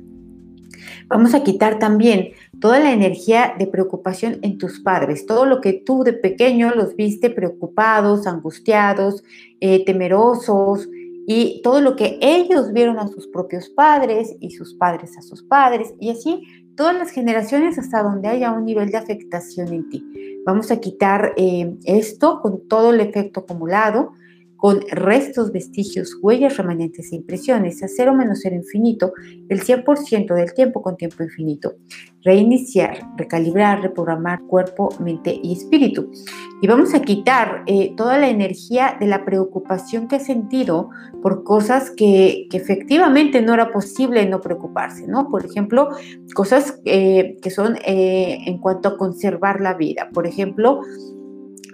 Vamos 1.08 1.34
a 1.34 1.44
quitar 1.44 1.80
también 1.80 2.30
toda 2.60 2.80
la 2.80 2.92
energía 2.92 3.56
de 3.58 3.68
preocupación 3.68 4.40
en 4.42 4.58
tus 4.58 4.82
padres, 4.82 5.26
todo 5.26 5.46
lo 5.46 5.62
que 5.62 5.74
tú 5.74 6.04
de 6.04 6.14
pequeño 6.14 6.72
los 6.76 6.96
viste 6.96 7.30
preocupados, 7.30 8.28
angustiados, 8.28 9.24
eh, 9.62 9.86
temerosos, 9.86 10.90
y 11.30 11.62
todo 11.62 11.82
lo 11.82 11.98
que 11.98 12.18
ellos 12.22 12.72
vieron 12.72 13.00
a 13.00 13.08
sus 13.10 13.28
propios 13.28 13.68
padres 13.68 14.34
y 14.40 14.52
sus 14.52 14.74
padres 14.76 15.18
a 15.18 15.22
sus 15.22 15.44
padres, 15.44 15.94
y 16.00 16.10
así 16.10 16.42
todas 16.78 16.96
las 16.96 17.12
generaciones 17.12 17.78
hasta 17.78 18.02
donde 18.02 18.30
haya 18.30 18.52
un 18.52 18.64
nivel 18.64 18.92
de 18.92 18.98
afectación 18.98 19.74
en 19.74 19.90
ti. 19.90 20.06
Vamos 20.46 20.72
a 20.72 20.80
quitar 20.80 21.34
eh, 21.36 21.76
esto 21.84 22.40
con 22.42 22.70
todo 22.70 22.94
el 22.94 23.02
efecto 23.02 23.42
acumulado 23.42 24.14
con 24.58 24.82
restos, 24.92 25.52
vestigios, 25.52 26.18
huellas 26.22 26.58
remanentes 26.58 27.12
e 27.12 27.16
impresiones 27.16 27.84
a 27.84 27.88
cero 27.88 28.14
menos 28.14 28.40
cero 28.42 28.56
infinito 28.56 29.14
el 29.50 29.62
100% 29.62 30.34
del 30.34 30.54
tiempo 30.54 30.82
con 30.82 30.98
tiempo 30.98 31.24
infinito. 31.24 31.76
Reiniciar, 32.24 33.08
recalibrar, 33.16 33.82
reprogramar 33.82 34.42
cuerpo, 34.42 34.90
mente 35.00 35.40
y 35.42 35.54
espíritu. 35.54 36.12
Y 36.60 36.68
vamos 36.68 36.96
a 36.96 37.02
quitar 37.02 37.64
eh, 37.68 37.94
toda 37.96 38.18
la 38.18 38.30
energía 38.30 38.98
de 39.00 39.06
la 39.06 39.24
preocupación 39.24 40.08
que 40.08 40.16
has 40.16 40.26
sentido 40.26 40.90
por 41.22 41.44
cosas 41.44 41.92
que, 41.92 42.48
efectivamente 42.52 43.42
no 43.42 43.54
era 43.54 43.72
posible 43.72 44.26
no 44.26 44.42
preocuparse, 44.42 45.08
¿no? 45.08 45.30
Por 45.30 45.46
ejemplo, 45.46 45.90
cosas 46.34 46.82
eh, 46.86 47.38
que 47.42 47.52
son 47.52 47.78
eh, 47.86 48.40
en 48.48 48.58
cuanto 48.58 48.90
a 48.90 48.98
conservar 48.98 49.62
la 49.62 49.76
vida. 49.76 50.10
Por 50.12 50.26
ejemplo, 50.26 50.82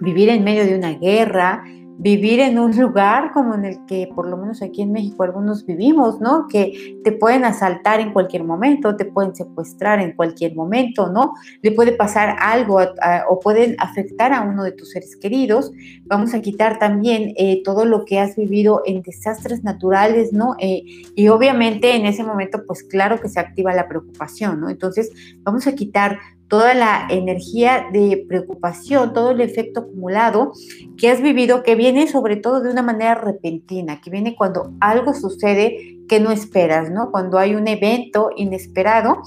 vivir 0.02 0.28
en 0.28 0.44
medio 0.44 0.66
de 0.66 0.76
una 0.76 0.92
guerra, 0.92 1.64
vivir 1.96 2.40
en 2.40 2.58
un 2.58 2.76
lugar 2.76 3.32
como 3.32 3.54
en 3.54 3.64
el 3.64 3.86
que 3.86 4.08
por 4.14 4.28
lo 4.28 4.36
menos 4.36 4.62
aquí 4.62 4.82
en 4.82 4.92
México 4.92 5.22
algunos 5.22 5.64
vivimos, 5.64 6.20
¿no? 6.20 6.48
Que 6.48 6.98
te 7.04 7.12
pueden 7.12 7.44
asaltar 7.44 8.00
en 8.00 8.12
cualquier 8.12 8.44
momento, 8.44 8.96
te 8.96 9.04
pueden 9.04 9.34
secuestrar 9.34 10.00
en 10.00 10.12
cualquier 10.12 10.54
momento, 10.54 11.10
¿no? 11.10 11.34
Le 11.62 11.72
puede 11.72 11.92
pasar 11.92 12.36
algo 12.40 12.80
o 13.28 13.40
pueden 13.40 13.76
afectar 13.78 14.32
a 14.32 14.42
uno 14.42 14.64
de 14.64 14.72
tus 14.72 14.90
seres 14.90 15.16
queridos. 15.16 15.72
Vamos 16.04 16.34
a 16.34 16.40
quitar 16.40 16.78
también 16.78 17.32
eh, 17.36 17.62
todo 17.62 17.84
lo 17.84 18.04
que 18.04 18.18
has 18.18 18.36
vivido 18.36 18.82
en 18.86 19.02
desastres 19.02 19.62
naturales, 19.62 20.32
¿no? 20.32 20.56
Eh, 20.58 20.82
y 21.14 21.28
obviamente 21.28 21.94
en 21.94 22.06
ese 22.06 22.24
momento, 22.24 22.62
pues 22.66 22.82
claro 22.82 23.20
que 23.20 23.28
se 23.28 23.40
activa 23.40 23.72
la 23.72 23.88
preocupación, 23.88 24.60
¿no? 24.60 24.68
Entonces 24.68 25.10
vamos 25.42 25.66
a 25.66 25.74
quitar 25.74 26.18
toda 26.48 26.74
la 26.74 27.06
energía 27.10 27.86
de 27.92 28.24
preocupación, 28.28 29.12
todo 29.12 29.30
el 29.30 29.40
efecto 29.40 29.80
acumulado 29.80 30.52
que 30.96 31.10
has 31.10 31.20
vivido, 31.20 31.62
que 31.62 31.74
viene 31.74 32.06
sobre 32.06 32.36
todo 32.36 32.60
de 32.60 32.70
una 32.70 32.82
manera 32.82 33.14
repentina, 33.14 34.00
que 34.00 34.10
viene 34.10 34.36
cuando 34.36 34.72
algo 34.80 35.14
sucede 35.14 35.98
que 36.08 36.20
no 36.20 36.30
esperas, 36.30 36.90
¿no? 36.90 37.10
Cuando 37.10 37.38
hay 37.38 37.54
un 37.54 37.66
evento 37.66 38.30
inesperado 38.36 39.22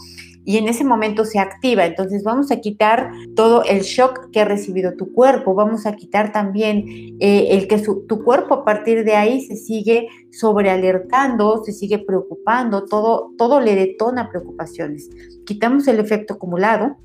y 0.48 0.56
en 0.56 0.70
ese 0.70 0.86
momento 0.86 1.26
se 1.26 1.40
activa. 1.40 1.86
Entonces 1.86 2.24
vamos 2.24 2.52
a 2.52 2.62
quitar 2.62 3.12
todo 3.36 3.64
el 3.64 3.82
shock 3.82 4.30
que 4.32 4.40
ha 4.40 4.46
recibido 4.46 4.94
tu 4.94 5.12
cuerpo, 5.12 5.54
vamos 5.54 5.86
a 5.86 5.98
quitar 5.98 6.32
también 6.32 6.86
eh, 7.20 7.48
el 7.50 7.68
que 7.68 7.80
tu 7.80 8.24
cuerpo 8.24 8.54
a 8.54 8.64
partir 8.64 9.04
de 9.04 9.16
ahí 9.16 9.42
se 9.42 9.58
sigue 9.58 10.08
sobrealertando, 10.32 11.66
se 11.66 11.74
sigue 11.74 12.00
preocupando, 12.00 12.86
todo, 12.86 13.32
todo 13.38 13.60
le 13.60 13.76
detona 13.76 14.30
preocupaciones. 14.30 15.10
Quitamos 15.46 15.86
el 15.90 16.00
efecto 16.00 16.36
acumulado 16.36 16.96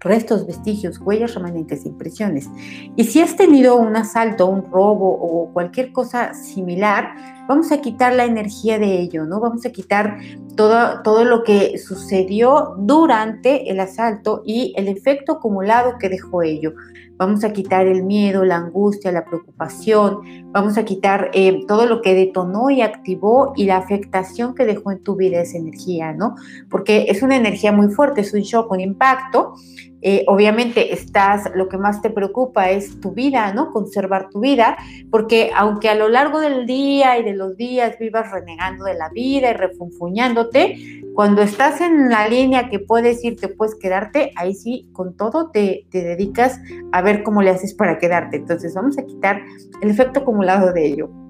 restos, 0.00 0.46
vestigios, 0.46 0.98
huellas 1.00 1.34
remanentes, 1.34 1.86
impresiones. 1.86 2.48
Y 2.96 3.04
si 3.04 3.20
has 3.20 3.36
tenido 3.36 3.76
un 3.76 3.96
asalto, 3.96 4.46
un 4.46 4.70
robo 4.70 5.10
o 5.10 5.52
cualquier 5.52 5.92
cosa 5.92 6.34
similar, 6.34 7.37
vamos 7.48 7.72
a 7.72 7.80
quitar 7.80 8.14
la 8.14 8.26
energía 8.26 8.78
de 8.78 9.00
ello, 9.00 9.24
¿no? 9.24 9.40
Vamos 9.40 9.64
a 9.64 9.72
quitar 9.72 10.18
todo, 10.54 11.02
todo 11.02 11.24
lo 11.24 11.42
que 11.42 11.78
sucedió 11.78 12.74
durante 12.78 13.70
el 13.70 13.80
asalto 13.80 14.42
y 14.44 14.74
el 14.76 14.86
efecto 14.86 15.32
acumulado 15.32 15.98
que 15.98 16.10
dejó 16.10 16.42
ello. 16.42 16.74
Vamos 17.16 17.42
a 17.42 17.52
quitar 17.52 17.88
el 17.88 18.04
miedo, 18.04 18.44
la 18.44 18.56
angustia, 18.56 19.10
la 19.10 19.24
preocupación, 19.24 20.52
vamos 20.52 20.78
a 20.78 20.84
quitar 20.84 21.30
eh, 21.32 21.64
todo 21.66 21.86
lo 21.86 22.00
que 22.00 22.14
detonó 22.14 22.70
y 22.70 22.82
activó 22.82 23.54
y 23.56 23.64
la 23.64 23.78
afectación 23.78 24.54
que 24.54 24.66
dejó 24.66 24.92
en 24.92 25.02
tu 25.02 25.16
vida 25.16 25.40
esa 25.40 25.58
energía, 25.58 26.12
¿no? 26.12 26.36
Porque 26.70 27.06
es 27.08 27.22
una 27.22 27.36
energía 27.36 27.72
muy 27.72 27.88
fuerte, 27.88 28.20
es 28.20 28.32
un 28.34 28.42
shock, 28.42 28.70
un 28.70 28.80
impacto 28.80 29.54
eh, 30.00 30.24
obviamente 30.26 30.92
estás, 30.92 31.50
lo 31.54 31.68
que 31.68 31.76
más 31.76 32.00
te 32.02 32.10
preocupa 32.10 32.70
es 32.70 33.00
tu 33.00 33.12
vida, 33.12 33.52
¿no? 33.52 33.72
Conservar 33.72 34.28
tu 34.30 34.40
vida, 34.40 34.76
porque 35.10 35.50
aunque 35.56 35.88
a 35.88 35.94
lo 35.94 36.08
largo 36.08 36.40
del 36.40 36.66
día 36.66 37.18
y 37.18 37.24
de 37.24 37.34
los 37.34 37.56
días 37.56 37.98
vivas 37.98 38.30
renegando 38.30 38.84
de 38.84 38.94
la 38.94 39.08
vida 39.08 39.50
y 39.50 39.54
refunfuñándote, 39.54 41.02
cuando 41.14 41.42
estás 41.42 41.80
en 41.80 42.10
la 42.10 42.28
línea 42.28 42.68
que 42.68 42.78
puedes 42.78 43.24
irte, 43.24 43.48
puedes 43.48 43.74
quedarte, 43.74 44.30
ahí 44.36 44.54
sí, 44.54 44.88
con 44.92 45.16
todo 45.16 45.50
te, 45.50 45.86
te 45.90 46.04
dedicas 46.04 46.60
a 46.92 47.02
ver 47.02 47.24
cómo 47.24 47.42
le 47.42 47.50
haces 47.50 47.74
para 47.74 47.98
quedarte. 47.98 48.36
Entonces 48.36 48.74
vamos 48.74 48.98
a 48.98 49.04
quitar 49.04 49.42
el 49.80 49.90
efecto 49.90 50.20
acumulado 50.20 50.72
de 50.72 50.86
ello 50.86 51.27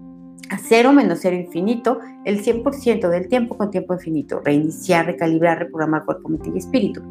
a 0.50 0.58
cero 0.58 0.92
menos 0.92 1.20
cero 1.22 1.36
infinito 1.36 2.00
el 2.24 2.42
100% 2.42 3.08
del 3.08 3.28
tiempo 3.28 3.56
con 3.56 3.70
tiempo 3.70 3.94
infinito. 3.94 4.40
Reiniciar, 4.44 5.06
recalibrar, 5.06 5.58
reprogramar 5.58 6.04
cuerpo, 6.04 6.28
mente 6.28 6.50
y 6.54 6.58
espíritu. 6.58 7.02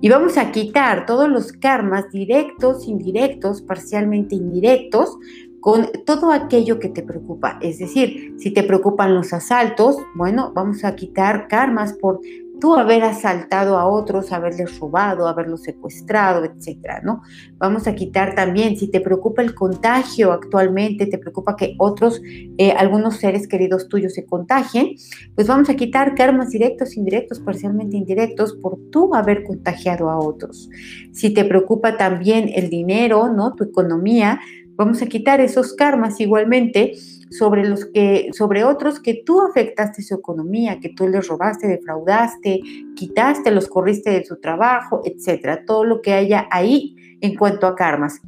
Y 0.00 0.08
vamos 0.08 0.36
a 0.36 0.52
quitar 0.52 1.06
todos 1.06 1.28
los 1.28 1.52
karmas 1.52 2.10
directos, 2.10 2.86
indirectos, 2.86 3.62
parcialmente 3.62 4.34
indirectos, 4.34 5.18
con 5.60 5.88
todo 6.06 6.32
aquello 6.32 6.78
que 6.78 6.88
te 6.88 7.02
preocupa. 7.02 7.58
Es 7.60 7.78
decir, 7.78 8.34
si 8.38 8.50
te 8.50 8.62
preocupan 8.62 9.14
los 9.14 9.32
asaltos, 9.32 9.96
bueno, 10.14 10.52
vamos 10.54 10.84
a 10.84 10.96
quitar 10.96 11.48
karmas 11.48 11.92
por 11.92 12.20
tú 12.60 12.74
haber 12.74 13.02
asaltado 13.02 13.78
a 13.78 13.86
otros, 13.86 14.32
haberles 14.32 14.78
robado, 14.78 15.26
haberlos 15.26 15.62
secuestrado, 15.62 16.44
etcétera, 16.44 17.00
¿no? 17.02 17.22
Vamos 17.58 17.86
a 17.86 17.94
quitar 17.94 18.34
también, 18.34 18.76
si 18.76 18.88
te 18.88 19.00
preocupa 19.00 19.42
el 19.42 19.54
contagio 19.54 20.32
actualmente, 20.32 21.06
te 21.06 21.18
preocupa 21.18 21.56
que 21.56 21.74
otros, 21.78 22.20
eh, 22.58 22.72
algunos 22.72 23.16
seres 23.16 23.48
queridos 23.48 23.88
tuyos 23.88 24.14
se 24.14 24.26
contagien, 24.26 24.94
pues 25.34 25.48
vamos 25.48 25.68
a 25.70 25.74
quitar 25.74 26.14
karmas 26.14 26.50
directos, 26.50 26.96
indirectos, 26.96 27.40
parcialmente 27.40 27.96
indirectos, 27.96 28.54
por 28.54 28.78
tú 28.90 29.14
haber 29.14 29.44
contagiado 29.44 30.10
a 30.10 30.18
otros. 30.18 30.68
Si 31.12 31.32
te 31.34 31.44
preocupa 31.44 31.96
también 31.96 32.50
el 32.54 32.70
dinero, 32.70 33.32
¿no? 33.32 33.54
Tu 33.54 33.64
economía, 33.64 34.40
vamos 34.76 35.02
a 35.02 35.06
quitar 35.06 35.40
esos 35.40 35.74
karmas 35.74 36.20
igualmente 36.20 36.94
sobre 37.30 37.64
los 37.64 37.86
que 37.86 38.30
sobre 38.32 38.64
otros 38.64 39.00
que 39.00 39.22
tú 39.24 39.40
afectaste 39.40 40.02
su 40.02 40.14
economía, 40.14 40.80
que 40.80 40.90
tú 40.90 41.08
les 41.08 41.26
robaste, 41.28 41.68
defraudaste, 41.68 42.60
quitaste, 42.94 43.50
los 43.50 43.68
corriste 43.68 44.10
de 44.10 44.24
su 44.24 44.40
trabajo, 44.40 45.00
etcétera, 45.04 45.64
todo 45.64 45.84
lo 45.84 46.02
que 46.02 46.12
haya 46.12 46.48
ahí 46.50 46.96
en 47.20 47.36
cuanto 47.36 47.66
a 47.66 47.76
karmas. 47.76 48.20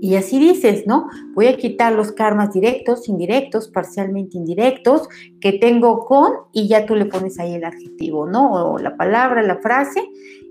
Y 0.00 0.16
así 0.16 0.38
dices, 0.38 0.86
¿no? 0.86 1.08
Voy 1.34 1.46
a 1.46 1.56
quitar 1.56 1.92
los 1.92 2.12
karmas 2.12 2.52
directos, 2.52 3.08
indirectos, 3.08 3.68
parcialmente 3.68 4.36
indirectos 4.36 5.08
que 5.40 5.54
tengo 5.54 6.04
con 6.04 6.32
y 6.52 6.68
ya 6.68 6.84
tú 6.84 6.94
le 6.94 7.06
pones 7.06 7.38
ahí 7.38 7.54
el 7.54 7.64
adjetivo, 7.64 8.26
¿no? 8.26 8.72
O 8.72 8.78
la 8.78 8.96
palabra, 8.96 9.42
la 9.42 9.56
frase 9.56 10.06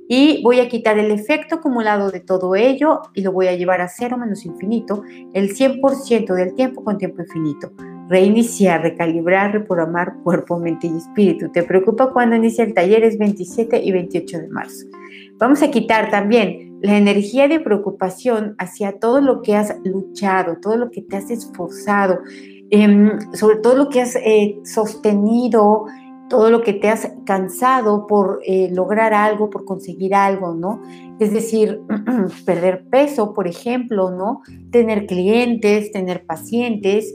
y 0.07 0.41
voy 0.43 0.59
a 0.59 0.67
quitar 0.67 0.99
el 0.99 1.11
efecto 1.11 1.55
acumulado 1.55 2.11
de 2.11 2.19
todo 2.19 2.55
ello 2.55 3.01
y 3.13 3.21
lo 3.21 3.31
voy 3.31 3.47
a 3.47 3.55
llevar 3.55 3.81
a 3.81 3.87
cero 3.87 4.17
menos 4.17 4.45
infinito 4.45 5.03
el 5.33 5.55
100% 5.55 6.33
del 6.33 6.53
tiempo 6.53 6.83
con 6.83 6.97
tiempo 6.97 7.21
infinito. 7.21 7.71
Reiniciar, 8.07 8.83
recalibrar, 8.83 9.51
reprogramar 9.53 10.17
cuerpo, 10.23 10.59
mente 10.59 10.85
y 10.87 10.95
espíritu. 10.95 11.51
¿Te 11.51 11.63
preocupa 11.63 12.13
cuando 12.13 12.35
inicia 12.35 12.63
el 12.63 12.75
taller? 12.75 13.03
Es 13.03 13.17
27 13.17 13.81
y 13.83 13.91
28 13.91 14.39
de 14.41 14.47
marzo. 14.49 14.85
Vamos 15.37 15.63
a 15.63 15.71
quitar 15.71 16.11
también 16.11 16.79
la 16.81 16.97
energía 16.97 17.47
de 17.47 17.59
preocupación 17.59 18.55
hacia 18.59 18.99
todo 18.99 19.21
lo 19.21 19.41
que 19.41 19.55
has 19.55 19.75
luchado, 19.83 20.57
todo 20.61 20.77
lo 20.77 20.91
que 20.91 21.01
te 21.01 21.17
has 21.17 21.31
esforzado, 21.31 22.19
em, 22.69 23.19
sobre 23.33 23.57
todo 23.57 23.75
lo 23.75 23.89
que 23.89 24.01
has 24.01 24.15
eh, 24.17 24.59
sostenido, 24.63 25.85
todo 26.29 26.49
lo 26.49 26.61
que 26.61 26.73
te 26.73 26.89
has 26.89 27.11
cansado 27.25 28.07
por 28.07 28.39
eh, 28.45 28.69
lograr 28.71 29.13
algo, 29.13 29.49
por 29.49 29.65
conseguir 29.65 30.15
algo, 30.15 30.53
¿no? 30.53 30.81
Es 31.19 31.31
decir, 31.33 31.81
perder 32.45 32.85
peso, 32.89 33.33
por 33.33 33.47
ejemplo, 33.47 34.11
¿no? 34.11 34.41
Tener 34.71 35.05
clientes, 35.05 35.91
tener 35.91 36.25
pacientes. 36.25 37.13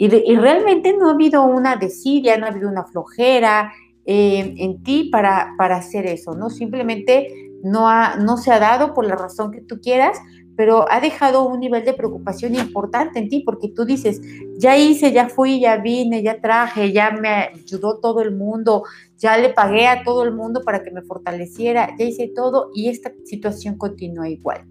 Y, 0.00 0.08
realmente 0.08 0.96
no 0.96 1.08
ha 1.08 1.12
habido 1.12 1.44
una 1.44 1.76
desidia, 1.76 2.36
no 2.36 2.46
ha 2.46 2.50
habido 2.50 2.68
una 2.68 2.84
flojera 2.84 3.72
eh, 4.06 4.54
en 4.58 4.82
ti 4.84 5.08
para, 5.10 5.54
para 5.58 5.76
hacer 5.76 6.06
eso, 6.06 6.34
¿no? 6.34 6.50
Simplemente 6.50 7.48
no, 7.62 7.88
ha, 7.88 8.16
no 8.16 8.36
se 8.36 8.52
ha 8.52 8.58
dado 8.58 8.94
por 8.94 9.06
la 9.06 9.16
razón 9.16 9.50
que 9.50 9.60
tú 9.60 9.80
quieras, 9.80 10.18
pero 10.58 10.90
ha 10.90 10.98
dejado 10.98 11.46
un 11.46 11.60
nivel 11.60 11.84
de 11.84 11.94
preocupación 11.94 12.56
importante 12.56 13.20
en 13.20 13.28
ti, 13.28 13.44
porque 13.46 13.68
tú 13.68 13.84
dices, 13.84 14.20
ya 14.56 14.76
hice, 14.76 15.12
ya 15.12 15.28
fui, 15.28 15.60
ya 15.60 15.76
vine, 15.76 16.20
ya 16.20 16.40
traje, 16.40 16.90
ya 16.92 17.12
me 17.12 17.28
ayudó 17.28 18.00
todo 18.00 18.22
el 18.22 18.34
mundo, 18.34 18.82
ya 19.18 19.38
le 19.38 19.50
pagué 19.50 19.86
a 19.86 20.02
todo 20.02 20.24
el 20.24 20.32
mundo 20.34 20.62
para 20.64 20.82
que 20.82 20.90
me 20.90 21.02
fortaleciera, 21.02 21.94
ya 21.96 22.04
hice 22.04 22.32
todo 22.34 22.72
y 22.74 22.88
esta 22.88 23.12
situación 23.24 23.78
continúa 23.78 24.28
igual. 24.28 24.64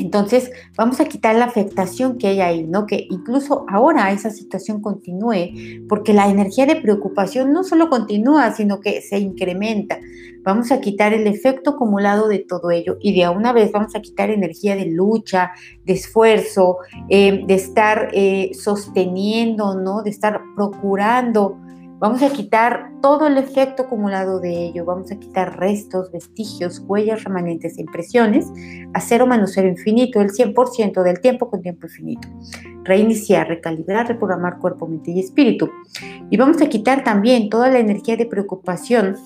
Entonces, 0.00 0.50
vamos 0.76 0.98
a 1.00 1.04
quitar 1.04 1.36
la 1.36 1.44
afectación 1.44 2.16
que 2.16 2.28
hay 2.28 2.40
ahí, 2.40 2.66
¿no? 2.66 2.86
Que 2.86 3.06
incluso 3.10 3.66
ahora 3.68 4.10
esa 4.12 4.30
situación 4.30 4.80
continúe, 4.80 5.86
porque 5.88 6.14
la 6.14 6.28
energía 6.28 6.64
de 6.64 6.76
preocupación 6.76 7.52
no 7.52 7.64
solo 7.64 7.90
continúa, 7.90 8.52
sino 8.52 8.80
que 8.80 9.02
se 9.02 9.18
incrementa. 9.18 9.98
Vamos 10.42 10.72
a 10.72 10.80
quitar 10.80 11.12
el 11.12 11.26
efecto 11.26 11.70
acumulado 11.70 12.26
de 12.28 12.38
todo 12.38 12.70
ello 12.70 12.96
y 13.02 13.14
de 13.14 13.28
una 13.28 13.52
vez 13.52 13.72
vamos 13.72 13.94
a 13.94 14.00
quitar 14.00 14.30
energía 14.30 14.74
de 14.74 14.86
lucha, 14.86 15.50
de 15.84 15.92
esfuerzo, 15.92 16.78
eh, 17.10 17.44
de 17.46 17.54
estar 17.54 18.08
eh, 18.14 18.52
sosteniendo, 18.54 19.74
¿no? 19.74 20.02
De 20.02 20.08
estar 20.08 20.40
procurando 20.56 21.58
Vamos 22.00 22.22
a 22.22 22.30
quitar 22.30 22.92
todo 23.02 23.26
el 23.26 23.36
efecto 23.36 23.82
acumulado 23.82 24.40
de 24.40 24.68
ello, 24.68 24.86
vamos 24.86 25.12
a 25.12 25.18
quitar 25.18 25.60
restos, 25.60 26.10
vestigios, 26.10 26.82
huellas 26.88 27.24
remanentes 27.24 27.76
e 27.76 27.82
impresiones 27.82 28.46
a 28.94 29.02
cero 29.02 29.26
menos 29.26 29.52
cero 29.52 29.68
infinito, 29.68 30.22
el 30.22 30.30
100% 30.30 31.02
del 31.02 31.20
tiempo 31.20 31.50
con 31.50 31.60
tiempo 31.60 31.86
infinito. 31.86 32.26
Reiniciar, 32.84 33.48
recalibrar, 33.48 34.08
reprogramar 34.08 34.58
cuerpo, 34.60 34.88
mente 34.88 35.10
y 35.10 35.20
espíritu. 35.20 35.68
Y 36.30 36.38
vamos 36.38 36.62
a 36.62 36.70
quitar 36.70 37.04
también 37.04 37.50
toda 37.50 37.68
la 37.68 37.80
energía 37.80 38.16
de 38.16 38.24
preocupación 38.24 39.16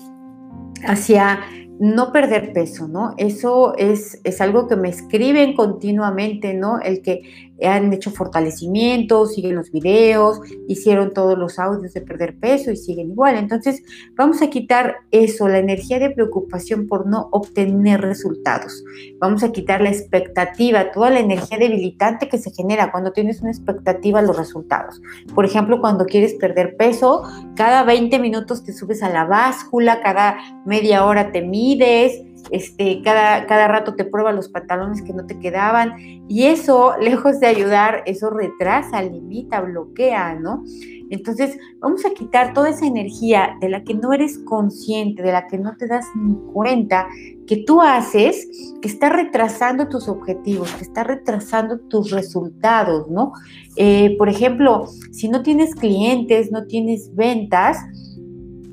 hacia 0.85 1.39
no 1.79 2.11
perder 2.11 2.51
peso, 2.51 2.89
¿no? 2.89 3.13
Eso 3.17 3.75
es, 3.77 4.19
es, 4.25 4.41
algo 4.41 4.67
que 4.67 4.75
me 4.75 4.89
escriben 4.89 5.55
continuamente, 5.55 6.53
¿no? 6.53 6.79
El 6.79 7.01
que 7.01 7.53
han 7.63 7.93
hecho 7.93 8.11
fortalecimientos, 8.11 9.33
siguen 9.33 9.55
los 9.55 9.71
videos, 9.71 10.39
hicieron 10.67 11.13
todos 11.13 11.37
los 11.37 11.59
audios 11.59 11.93
de 11.93 12.01
perder 12.01 12.37
peso 12.37 12.71
y 12.71 12.77
siguen 12.77 13.11
igual. 13.11 13.35
Entonces, 13.35 13.83
vamos 14.15 14.41
a 14.41 14.49
quitar 14.49 14.97
eso, 15.11 15.47
la 15.47 15.59
energía 15.59 15.99
de 15.99 16.09
preocupación 16.09 16.87
por 16.87 17.07
no 17.07 17.29
obtener 17.31 18.01
resultados. 18.01 18.83
Vamos 19.19 19.43
a 19.43 19.51
quitar 19.51 19.81
la 19.81 19.89
expectativa, 19.89 20.91
toda 20.91 21.09
la 21.09 21.19
energía 21.19 21.57
debilitante 21.57 22.27
que 22.27 22.37
se 22.37 22.51
genera 22.51 22.91
cuando 22.91 23.11
tienes 23.11 23.41
una 23.41 23.51
expectativa 23.51 24.19
a 24.19 24.23
los 24.23 24.37
resultados. 24.37 25.01
Por 25.33 25.45
ejemplo, 25.45 25.79
cuando 25.79 26.05
quieres 26.05 26.33
perder 26.33 26.75
peso, 26.77 27.23
cada 27.55 27.83
20 27.83 28.19
minutos 28.19 28.63
te 28.63 28.73
subes 28.73 29.01
a 29.03 29.09
la 29.09 29.25
báscula, 29.25 30.01
cada 30.01 30.37
media 30.65 31.05
hora 31.05 31.31
te 31.31 31.41
mides, 31.41 32.21
este, 32.51 33.01
cada, 33.03 33.45
cada 33.45 33.67
rato 33.67 33.95
te 33.95 34.05
prueba 34.05 34.31
los 34.31 34.49
pantalones 34.49 35.01
que 35.01 35.13
no 35.13 35.25
te 35.25 35.39
quedaban 35.39 35.93
y 36.27 36.45
eso, 36.45 36.93
lejos 36.99 37.39
de 37.39 37.47
ayudar, 37.47 38.03
eso 38.05 38.29
retrasa, 38.29 39.01
limita, 39.01 39.61
bloquea, 39.61 40.35
¿no? 40.35 40.63
Entonces, 41.09 41.57
vamos 41.79 42.03
a 42.05 42.11
quitar 42.11 42.53
toda 42.53 42.69
esa 42.69 42.87
energía 42.87 43.57
de 43.61 43.69
la 43.69 43.83
que 43.83 43.93
no 43.93 44.11
eres 44.11 44.39
consciente, 44.39 45.21
de 45.21 45.31
la 45.31 45.47
que 45.47 45.57
no 45.57 45.75
te 45.77 45.87
das 45.87 46.05
ni 46.15 46.35
cuenta, 46.51 47.07
que 47.45 47.57
tú 47.57 47.81
haces, 47.81 48.47
que 48.81 48.87
está 48.87 49.09
retrasando 49.09 49.87
tus 49.87 50.07
objetivos, 50.07 50.71
que 50.73 50.83
está 50.83 51.03
retrasando 51.03 51.79
tus 51.79 52.09
resultados, 52.11 53.07
¿no? 53.09 53.33
Eh, 53.75 54.15
por 54.17 54.29
ejemplo, 54.29 54.87
si 55.11 55.29
no 55.29 55.43
tienes 55.43 55.75
clientes, 55.75 56.51
no 56.51 56.65
tienes 56.65 57.13
ventas, 57.15 57.77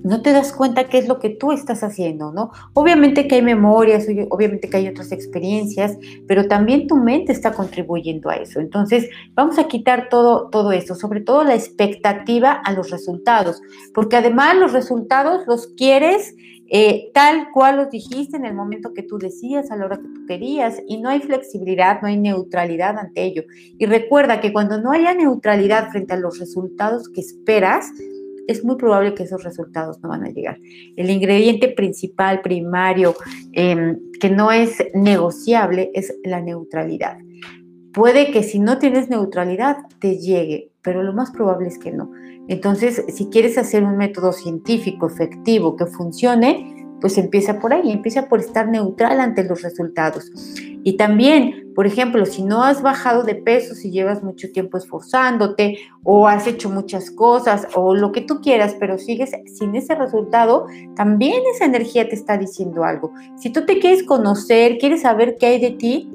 no 0.03 0.23
te 0.23 0.33
das 0.33 0.53
cuenta 0.53 0.89
qué 0.89 0.99
es 0.99 1.09
lo 1.09 1.19
que 1.19 1.31
tú 1.31 1.53
estás 1.53 1.83
haciendo, 1.83 2.33
¿no? 2.33 2.51
Obviamente 2.75 3.29
que 3.29 3.37
hay 3.37 3.43
memorias, 3.43 4.07
obviamente 4.31 4.69
que 4.69 4.77
hay 4.77 4.89
otras 4.89 5.13
experiencias, 5.13 5.97
pero 6.27 6.49
también 6.49 6.87
tu 6.87 6.97
mente 6.97 7.33
está 7.33 7.53
contribuyendo 7.53 8.31
a 8.31 8.37
eso. 8.37 8.61
Entonces, 8.61 9.09
vamos 9.35 9.59
a 9.59 9.69
quitar 9.69 10.09
todo, 10.09 10.49
todo 10.51 10.73
eso, 10.73 10.95
sobre 10.95 11.21
todo 11.21 11.45
la 11.45 11.55
expectativa 11.55 12.53
a 12.53 12.73
los 12.73 12.91
resultados, 12.91 13.61
porque 13.95 14.17
además 14.17 14.57
los 14.57 14.73
resultados 14.73 15.45
los 15.47 15.69
quieres 15.69 16.35
eh, 16.75 17.11
tal 17.13 17.51
cual 17.53 17.77
los 17.77 17.91
dijiste 17.91 18.39
en 18.39 18.47
el 18.47 18.55
momento 18.55 18.95
que 18.95 19.03
tú 19.03 19.19
decías, 19.19 19.71
a 19.71 19.77
la 19.77 19.85
hora 19.85 19.99
que 19.99 20.09
tú 20.09 20.25
querías, 20.27 20.81
y 20.89 21.03
no 21.03 21.11
hay 21.11 21.21
flexibilidad, 21.21 22.01
no 22.01 22.09
hay 22.09 22.17
neutralidad 22.17 22.99
ante 22.99 23.25
ello. 23.25 23.43
Y 23.77 23.85
recuerda 23.85 24.41
que 24.41 24.55
cuando 24.55 24.81
no 24.81 24.91
haya 24.91 25.13
neutralidad 25.13 25.91
frente 25.91 26.15
a 26.15 26.17
los 26.17 26.39
resultados 26.39 27.11
que 27.11 27.21
esperas, 27.21 27.93
es 28.49 28.65
muy 28.65 28.77
probable 28.77 29.15
que 29.15 29.23
esos 29.23 29.45
resultados 29.45 30.01
no 30.01 30.09
van 30.09 30.25
a 30.25 30.31
llegar. 30.31 30.59
El 30.97 31.11
ingrediente 31.11 31.69
principal, 31.69 32.41
primario, 32.43 33.15
em, 33.53 33.99
que 34.21 34.31
no 34.31 34.53
es 34.53 34.83
negociable, 34.95 35.91
es 35.95 36.15
la 36.25 36.41
neutralidad. 36.41 37.19
Puede 37.93 38.31
que 38.31 38.43
si 38.43 38.59
no 38.59 38.79
tienes 38.79 39.11
neutralidad 39.11 39.77
te 40.01 40.19
llegue, 40.19 40.73
pero 40.83 41.03
lo 41.03 41.13
más 41.13 41.31
probable 41.31 41.69
es 41.69 41.79
que 41.79 41.93
no. 41.93 42.11
Entonces, 42.49 43.05
si 43.09 43.27
quieres 43.27 43.59
hacer 43.59 43.85
un 43.85 43.97
método 43.97 44.33
científico 44.33 45.07
efectivo 45.07 45.77
que 45.77 45.87
funcione, 45.87 46.82
pues 47.03 47.19
empieza 47.19 47.59
por 47.59 47.75
ahí, 47.75 47.91
empieza 47.91 48.29
por 48.29 48.39
estar 48.39 48.69
neutral 48.69 49.21
ante 49.21 49.43
los 49.43 49.61
resultados. 49.61 50.31
Y 50.85 50.97
también, 50.97 51.73
por 51.75 51.87
ejemplo, 51.87 52.25
si 52.25 52.45
no 52.45 52.63
has 52.63 52.81
bajado 52.81 53.25
de 53.25 53.35
peso, 53.35 53.75
si 53.75 53.91
llevas 53.91 54.23
mucho 54.23 54.51
tiempo 54.53 54.79
esforzándote 54.79 55.79
o 56.05 56.29
has 56.29 56.47
hecho 56.47 56.71
muchas 56.71 57.11
cosas 57.11 57.67
o 57.75 57.95
lo 57.95 58.13
que 58.13 58.21
tú 58.21 58.41
quieras, 58.41 58.77
pero 58.79 58.99
sigues 58.99 59.33
sin 59.47 59.75
ese 59.75 59.97
resultado, 59.97 60.67
también 60.95 61.43
esa 61.53 61.65
energía 61.65 62.09
te 62.09 62.15
está 62.15 62.39
diciendo 62.39 62.85
algo. 62.85 63.13
Si 63.37 63.51
tú 63.51 63.67
te 63.67 63.81
quieres 63.81 64.05
conocer, 64.05 64.79
quieres 64.79 65.03
saber 65.03 65.37
qué 65.39 65.47
hay 65.47 65.61
de 65.61 65.73
ti, 65.73 66.09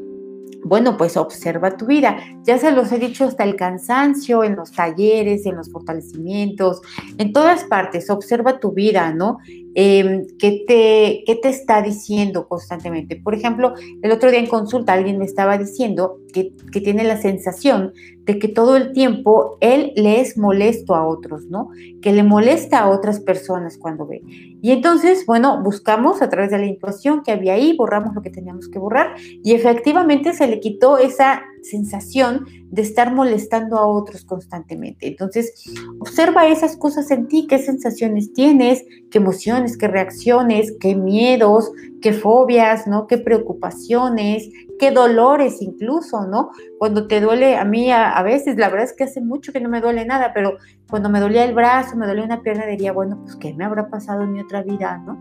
bueno, 0.68 0.98
pues 0.98 1.16
observa 1.16 1.78
tu 1.78 1.86
vida. 1.86 2.18
Ya 2.44 2.58
se 2.58 2.72
los 2.72 2.92
he 2.92 3.00
dicho 3.00 3.24
hasta 3.24 3.46
el 3.46 3.56
cansancio, 3.56 4.44
en 4.44 4.58
los 4.58 4.74
talleres, 4.74 5.46
en 5.46 5.56
los 5.56 5.72
fortalecimientos, 5.72 6.82
en 7.18 7.32
todas 7.32 7.64
partes. 7.64 8.10
Observa 8.10 8.60
tu 8.60 8.74
vida, 8.74 9.14
¿no? 9.14 9.38
Em, 9.80 10.26
¿qué, 10.40 10.64
te, 10.66 11.24
¿Qué 11.28 11.36
te 11.40 11.50
está 11.50 11.84
diciendo 11.84 12.48
constantemente? 12.48 13.16
Por 13.16 13.36
ejemplo, 13.36 13.76
el 14.02 14.12
otro 14.12 14.32
día 14.32 14.40
en 14.40 14.48
consulta 14.48 14.94
alguien 14.94 15.20
me 15.20 15.26
estaba 15.26 15.56
diciendo 15.60 16.18
que, 16.34 16.52
que 16.72 16.82
tiene 16.82 17.04
la 17.04 17.22
sensación 17.22 17.94
de 18.24 18.40
que 18.40 18.48
todo 18.48 18.76
el 18.76 18.92
tiempo 18.92 19.60
él 19.62 19.94
le 19.96 20.20
es 20.20 20.36
molesto 20.36 20.96
a 20.96 21.06
otros, 21.06 21.46
¿no? 21.46 21.70
Que 22.02 22.12
le 22.12 22.24
molesta 22.24 22.80
a 22.80 22.90
otras 22.90 23.20
personas 23.20 23.78
cuando 23.78 24.08
ve. 24.08 24.24
Y 24.64 24.72
entonces, 24.72 25.28
bueno, 25.28 25.62
buscamos 25.62 26.24
a 26.24 26.30
través 26.30 26.50
de 26.50 26.58
la 26.58 26.66
intuición 26.66 27.22
que 27.22 27.32
había 27.32 27.54
ahí, 27.54 27.78
borramos 27.78 28.16
lo 28.16 28.24
que 28.24 28.32
teníamos 28.32 28.70
que 28.70 28.80
borrar 28.80 29.14
y 29.20 29.54
efectivamente 29.54 30.34
se 30.34 30.48
le 30.48 30.60
quitó 30.60 30.98
esa 30.98 31.44
sensación 31.64 32.46
de 32.70 32.82
estar 32.82 33.14
molestando 33.14 33.78
a 33.78 33.88
otros 33.88 34.26
constantemente. 34.26 35.08
Entonces, 35.08 35.64
observa 36.00 36.48
esas 36.48 36.78
cosas 36.78 37.10
en 37.12 37.28
ti, 37.28 37.48
qué 37.48 37.60
sensaciones 37.60 38.34
tienes, 38.34 38.84
qué 39.12 39.20
emociones, 39.20 39.78
qué 39.78 39.88
reacciones, 39.88 40.74
qué 40.80 40.96
miedos, 40.96 41.72
qué 42.02 42.14
fobias, 42.14 42.88
¿no? 42.88 43.08
Qué 43.08 43.18
preocupaciones, 43.18 44.50
qué 44.80 44.92
dolores 44.92 45.62
incluso, 45.62 46.28
¿no? 46.28 46.52
Cuando 46.78 47.08
te 47.08 47.22
duele, 47.22 47.58
a 47.58 47.66
mí 47.66 47.92
a, 47.92 48.22
veces, 48.24 48.58
la 48.58 48.70
verdad 48.70 48.86
es 48.86 48.94
que 48.94 49.04
hace 49.06 49.22
mucho 49.22 49.52
que 49.52 49.60
no 49.60 49.70
me 49.70 49.82
duele 49.82 50.06
nada, 50.06 50.32
pero 50.34 50.58
cuando 50.90 51.10
me 51.10 51.20
dolía 51.20 51.46
el 51.46 51.54
brazo, 51.54 51.96
me 51.96 52.08
dolía 52.08 52.24
una 52.24 52.42
pierna, 52.42 52.66
diría, 52.66 52.92
bueno, 52.92 53.20
pues 53.24 53.36
qué 53.36 53.54
me 53.54 53.66
habrá 53.66 53.90
pasado 53.90 54.24
en 54.24 54.34
mi 54.34 54.42
otra 54.42 54.64
vida, 54.64 54.98
¿no? 55.06 55.20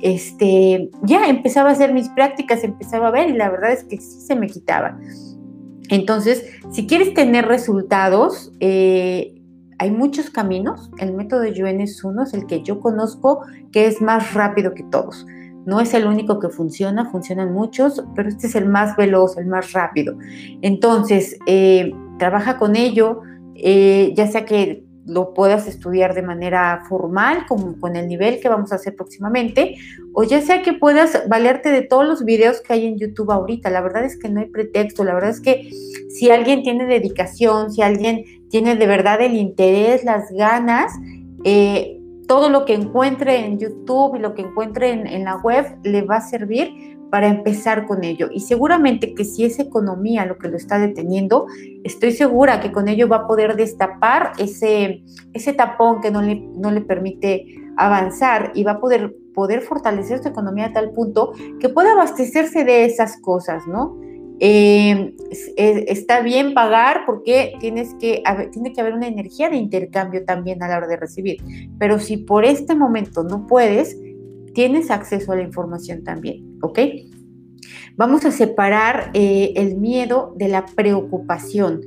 Este, 0.00 0.90
ya 1.02 1.28
empezaba 1.28 1.70
a 1.70 1.72
hacer 1.72 1.92
mis 1.92 2.08
prácticas, 2.10 2.62
empezaba 2.62 3.08
a 3.08 3.10
ver 3.10 3.30
y 3.30 3.32
la 3.32 3.50
verdad 3.50 3.72
es 3.72 3.84
que 3.84 3.96
sí 3.96 4.20
se 4.20 4.36
me 4.36 4.46
quitaba. 4.46 4.98
Entonces, 5.88 6.44
si 6.70 6.86
quieres 6.86 7.14
tener 7.14 7.46
resultados, 7.46 8.52
eh, 8.60 9.34
hay 9.78 9.90
muchos 9.90 10.30
caminos. 10.30 10.90
El 10.98 11.14
método 11.14 11.40
de 11.40 11.54
Yuen 11.54 11.80
es 11.80 12.02
uno, 12.04 12.24
es 12.24 12.34
el 12.34 12.46
que 12.46 12.62
yo 12.62 12.80
conozco, 12.80 13.42
que 13.72 13.86
es 13.86 14.00
más 14.00 14.34
rápido 14.34 14.74
que 14.74 14.82
todos. 14.84 15.26
No 15.66 15.80
es 15.80 15.94
el 15.94 16.06
único 16.06 16.38
que 16.40 16.48
funciona, 16.48 17.10
funcionan 17.10 17.52
muchos, 17.52 18.02
pero 18.14 18.28
este 18.28 18.46
es 18.46 18.54
el 18.54 18.66
más 18.66 18.96
veloz, 18.96 19.36
el 19.36 19.46
más 19.46 19.72
rápido. 19.72 20.16
Entonces, 20.62 21.38
eh, 21.46 21.92
trabaja 22.18 22.58
con 22.58 22.74
ello, 22.74 23.20
eh, 23.54 24.12
ya 24.16 24.26
sea 24.26 24.44
que 24.44 24.87
lo 25.08 25.32
puedas 25.32 25.66
estudiar 25.66 26.14
de 26.14 26.22
manera 26.22 26.84
formal, 26.88 27.46
como 27.48 27.80
con 27.80 27.96
el 27.96 28.06
nivel 28.06 28.40
que 28.40 28.48
vamos 28.48 28.72
a 28.72 28.74
hacer 28.76 28.94
próximamente, 28.94 29.76
o 30.12 30.22
ya 30.22 30.40
sea 30.42 30.62
que 30.62 30.74
puedas 30.74 31.26
valerte 31.28 31.70
de 31.70 31.82
todos 31.82 32.06
los 32.06 32.24
videos 32.24 32.60
que 32.60 32.74
hay 32.74 32.86
en 32.86 32.98
YouTube 32.98 33.32
ahorita. 33.32 33.70
La 33.70 33.80
verdad 33.80 34.04
es 34.04 34.18
que 34.18 34.28
no 34.28 34.40
hay 34.40 34.46
pretexto, 34.46 35.04
la 35.04 35.14
verdad 35.14 35.30
es 35.30 35.40
que 35.40 35.70
si 36.10 36.30
alguien 36.30 36.62
tiene 36.62 36.86
dedicación, 36.86 37.72
si 37.72 37.82
alguien 37.82 38.24
tiene 38.50 38.76
de 38.76 38.86
verdad 38.86 39.20
el 39.22 39.34
interés, 39.34 40.04
las 40.04 40.30
ganas, 40.30 40.92
eh, 41.44 41.98
todo 42.26 42.50
lo 42.50 42.66
que 42.66 42.74
encuentre 42.74 43.46
en 43.46 43.58
YouTube 43.58 44.16
y 44.16 44.18
lo 44.18 44.34
que 44.34 44.42
encuentre 44.42 44.90
en, 44.90 45.24
la 45.24 45.36
web 45.38 45.64
le 45.82 46.02
va 46.02 46.16
a 46.16 46.20
servir 46.20 46.97
para 47.10 47.28
empezar 47.28 47.86
con 47.86 48.04
ello. 48.04 48.28
Y 48.32 48.40
seguramente 48.40 49.14
que 49.14 49.24
si 49.24 49.44
es 49.44 49.58
economía 49.58 50.26
lo 50.26 50.38
que 50.38 50.48
lo 50.48 50.56
está 50.56 50.78
deteniendo, 50.78 51.46
estoy 51.84 52.12
segura 52.12 52.60
que 52.60 52.72
con 52.72 52.88
ello 52.88 53.08
va 53.08 53.16
a 53.16 53.26
poder 53.26 53.56
destapar 53.56 54.32
ese, 54.38 55.02
ese 55.32 55.52
tapón 55.52 56.00
que 56.00 56.10
no 56.10 56.22
le, 56.22 56.36
no 56.56 56.70
le 56.70 56.80
permite 56.80 57.44
avanzar 57.76 58.52
y 58.54 58.64
va 58.64 58.72
a 58.72 58.80
poder, 58.80 59.14
poder 59.34 59.62
fortalecer 59.62 60.22
su 60.22 60.28
economía 60.28 60.66
a 60.66 60.72
tal 60.72 60.90
punto 60.90 61.32
que 61.60 61.68
pueda 61.68 61.92
abastecerse 61.92 62.64
de 62.64 62.84
esas 62.84 63.18
cosas, 63.20 63.66
¿no? 63.66 63.96
Eh, 64.40 65.14
está 65.56 66.20
bien 66.20 66.54
pagar 66.54 67.02
porque 67.06 67.54
tienes 67.58 67.94
que, 67.94 68.22
tiene 68.52 68.72
que 68.72 68.80
haber 68.80 68.94
una 68.94 69.08
energía 69.08 69.50
de 69.50 69.56
intercambio 69.56 70.24
también 70.24 70.62
a 70.62 70.68
la 70.68 70.76
hora 70.76 70.86
de 70.86 70.96
recibir. 70.96 71.38
Pero 71.78 71.98
si 71.98 72.18
por 72.18 72.44
este 72.44 72.74
momento 72.76 73.24
no 73.24 73.46
puedes, 73.46 73.96
tienes 74.58 74.90
acceso 74.90 75.30
a 75.30 75.36
la 75.36 75.42
información 75.42 76.02
también, 76.02 76.58
¿ok? 76.62 76.80
Vamos 77.96 78.24
a 78.24 78.32
separar 78.32 79.12
eh, 79.14 79.52
el 79.54 79.76
miedo 79.76 80.34
de 80.36 80.48
la 80.48 80.66
preocupación, 80.66 81.82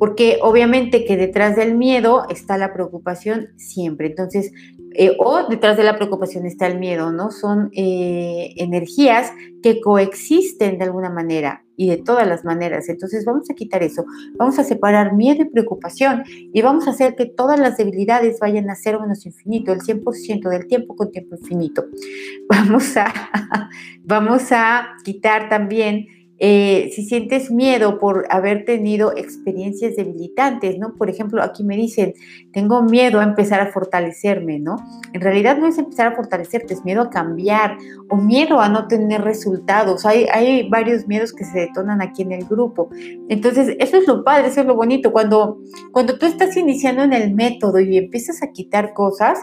porque 0.00 0.40
obviamente 0.42 1.04
que 1.04 1.16
detrás 1.16 1.54
del 1.54 1.76
miedo 1.76 2.26
está 2.28 2.58
la 2.58 2.72
preocupación 2.72 3.50
siempre. 3.54 4.08
Entonces, 4.08 4.50
eh, 4.98 5.16
o 5.18 5.48
detrás 5.48 5.76
de 5.76 5.84
la 5.84 5.96
preocupación 5.96 6.46
está 6.46 6.66
el 6.66 6.78
miedo, 6.78 7.12
¿no? 7.12 7.30
Son 7.30 7.70
eh, 7.72 8.54
energías 8.56 9.32
que 9.62 9.80
coexisten 9.80 10.78
de 10.78 10.84
alguna 10.84 11.10
manera 11.10 11.64
y 11.76 11.88
de 11.88 11.98
todas 11.98 12.26
las 12.26 12.44
maneras. 12.44 12.88
Entonces 12.88 13.24
vamos 13.24 13.50
a 13.50 13.54
quitar 13.54 13.82
eso, 13.82 14.04
vamos 14.36 14.58
a 14.58 14.64
separar 14.64 15.14
miedo 15.14 15.42
y 15.42 15.50
preocupación 15.50 16.24
y 16.26 16.62
vamos 16.62 16.86
a 16.86 16.90
hacer 16.90 17.14
que 17.14 17.26
todas 17.26 17.60
las 17.60 17.76
debilidades 17.76 18.40
vayan 18.40 18.70
a 18.70 18.74
cero 18.74 19.00
menos 19.00 19.26
infinito, 19.26 19.72
el 19.72 19.80
100% 19.80 20.48
del 20.48 20.66
tiempo 20.66 20.96
con 20.96 21.12
tiempo 21.12 21.36
infinito. 21.36 21.84
Vamos 22.48 22.96
a, 22.96 23.12
vamos 24.04 24.52
a 24.52 24.96
quitar 25.04 25.48
también 25.48 26.06
eh, 26.38 26.90
si 26.94 27.04
sientes 27.04 27.50
miedo 27.50 27.98
por 27.98 28.26
haber 28.30 28.64
tenido 28.64 29.16
experiencias 29.16 29.96
debilitantes, 29.96 30.78
¿no? 30.78 30.94
Por 30.94 31.08
ejemplo, 31.08 31.42
aquí 31.42 31.64
me 31.64 31.76
dicen, 31.76 32.14
tengo 32.52 32.82
miedo 32.82 33.20
a 33.20 33.24
empezar 33.24 33.60
a 33.60 33.72
fortalecerme, 33.72 34.58
¿no? 34.58 34.76
En 35.14 35.20
realidad 35.20 35.56
no 35.56 35.66
es 35.66 35.78
empezar 35.78 36.08
a 36.08 36.16
fortalecerte, 36.16 36.74
es 36.74 36.84
miedo 36.84 37.02
a 37.02 37.10
cambiar 37.10 37.78
o 38.10 38.16
miedo 38.16 38.60
a 38.60 38.68
no 38.68 38.86
tener 38.86 39.22
resultados. 39.22 40.04
Hay, 40.04 40.26
hay 40.26 40.68
varios 40.68 41.06
miedos 41.06 41.32
que 41.32 41.44
se 41.44 41.60
detonan 41.60 42.02
aquí 42.02 42.22
en 42.22 42.32
el 42.32 42.44
grupo. 42.44 42.90
Entonces, 43.28 43.74
eso 43.78 43.96
es 43.96 44.06
lo 44.06 44.22
padre, 44.22 44.48
eso 44.48 44.60
es 44.60 44.66
lo 44.66 44.74
bonito. 44.74 45.12
Cuando, 45.12 45.60
cuando 45.90 46.18
tú 46.18 46.26
estás 46.26 46.56
iniciando 46.56 47.02
en 47.02 47.14
el 47.14 47.34
método 47.34 47.80
y 47.80 47.96
empiezas 47.96 48.42
a 48.42 48.52
quitar 48.52 48.92
cosas, 48.92 49.38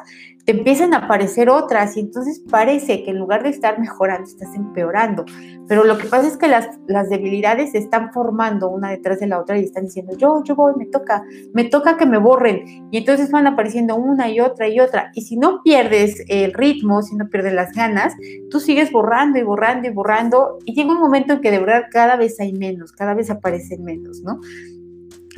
empiezan 0.46 0.94
a 0.94 0.98
aparecer 0.98 1.50
otras 1.50 1.96
y 1.96 2.02
entonces 2.02 2.42
parece 2.50 3.04
que 3.04 3.12
en 3.12 3.20
lugar 3.20 3.44
de 3.44 3.50
estar 3.50 3.80
mejorando, 3.80 4.28
estás 4.28 4.54
empeorando. 4.56 5.26
Pero 5.68 5.86
lo 5.86 5.98
que 5.98 6.08
pasa 6.08 6.28
es 6.28 6.38
que 6.38 6.48
las, 6.48 6.68
las 6.88 7.10
debilidades 7.10 7.72
se 7.72 7.78
están 7.78 8.12
formando 8.12 8.70
una 8.70 8.90
detrás 8.90 9.20
de 9.20 9.28
la 9.28 9.40
otra 9.40 9.58
y 9.58 9.64
están 9.64 9.86
diciendo, 9.86 10.18
yo, 10.18 10.44
yo 10.44 10.56
voy, 10.56 10.74
me 10.78 10.86
toca, 10.86 11.24
me 11.54 11.64
toca 11.66 11.96
que 11.96 12.06
me 12.06 12.18
borren. 12.18 12.90
Y 12.92 12.98
entonces 12.98 13.32
van 13.32 13.48
apareciendo 13.48 13.96
una 13.96 14.30
y 14.30 14.42
otra 14.42 14.68
y 14.68 14.80
otra. 14.80 15.12
Y 15.14 15.22
si 15.22 15.38
no 15.38 15.62
pierdes 15.64 16.24
el 16.28 16.54
ritmo, 16.54 17.02
si 17.02 17.16
no 17.16 17.30
pierdes 17.30 17.54
las 17.54 17.72
ganas, 17.72 18.14
tú 18.50 18.60
sigues 18.60 18.92
borrando 18.92 19.40
y 19.40 19.44
borrando 19.44 19.88
y 19.88 19.92
borrando. 19.92 20.58
Y 20.66 20.74
llega 20.74 20.92
un 20.92 21.00
momento 21.00 21.34
en 21.34 21.42
que 21.42 21.52
de 21.52 21.60
verdad 21.60 21.86
cada 21.92 22.18
vez 22.18 22.40
hay 22.40 22.52
menos, 22.54 22.92
cada 22.92 23.14
vez 23.14 23.30
aparecen 23.30 23.84
menos, 23.84 24.22
¿no? 24.22 24.42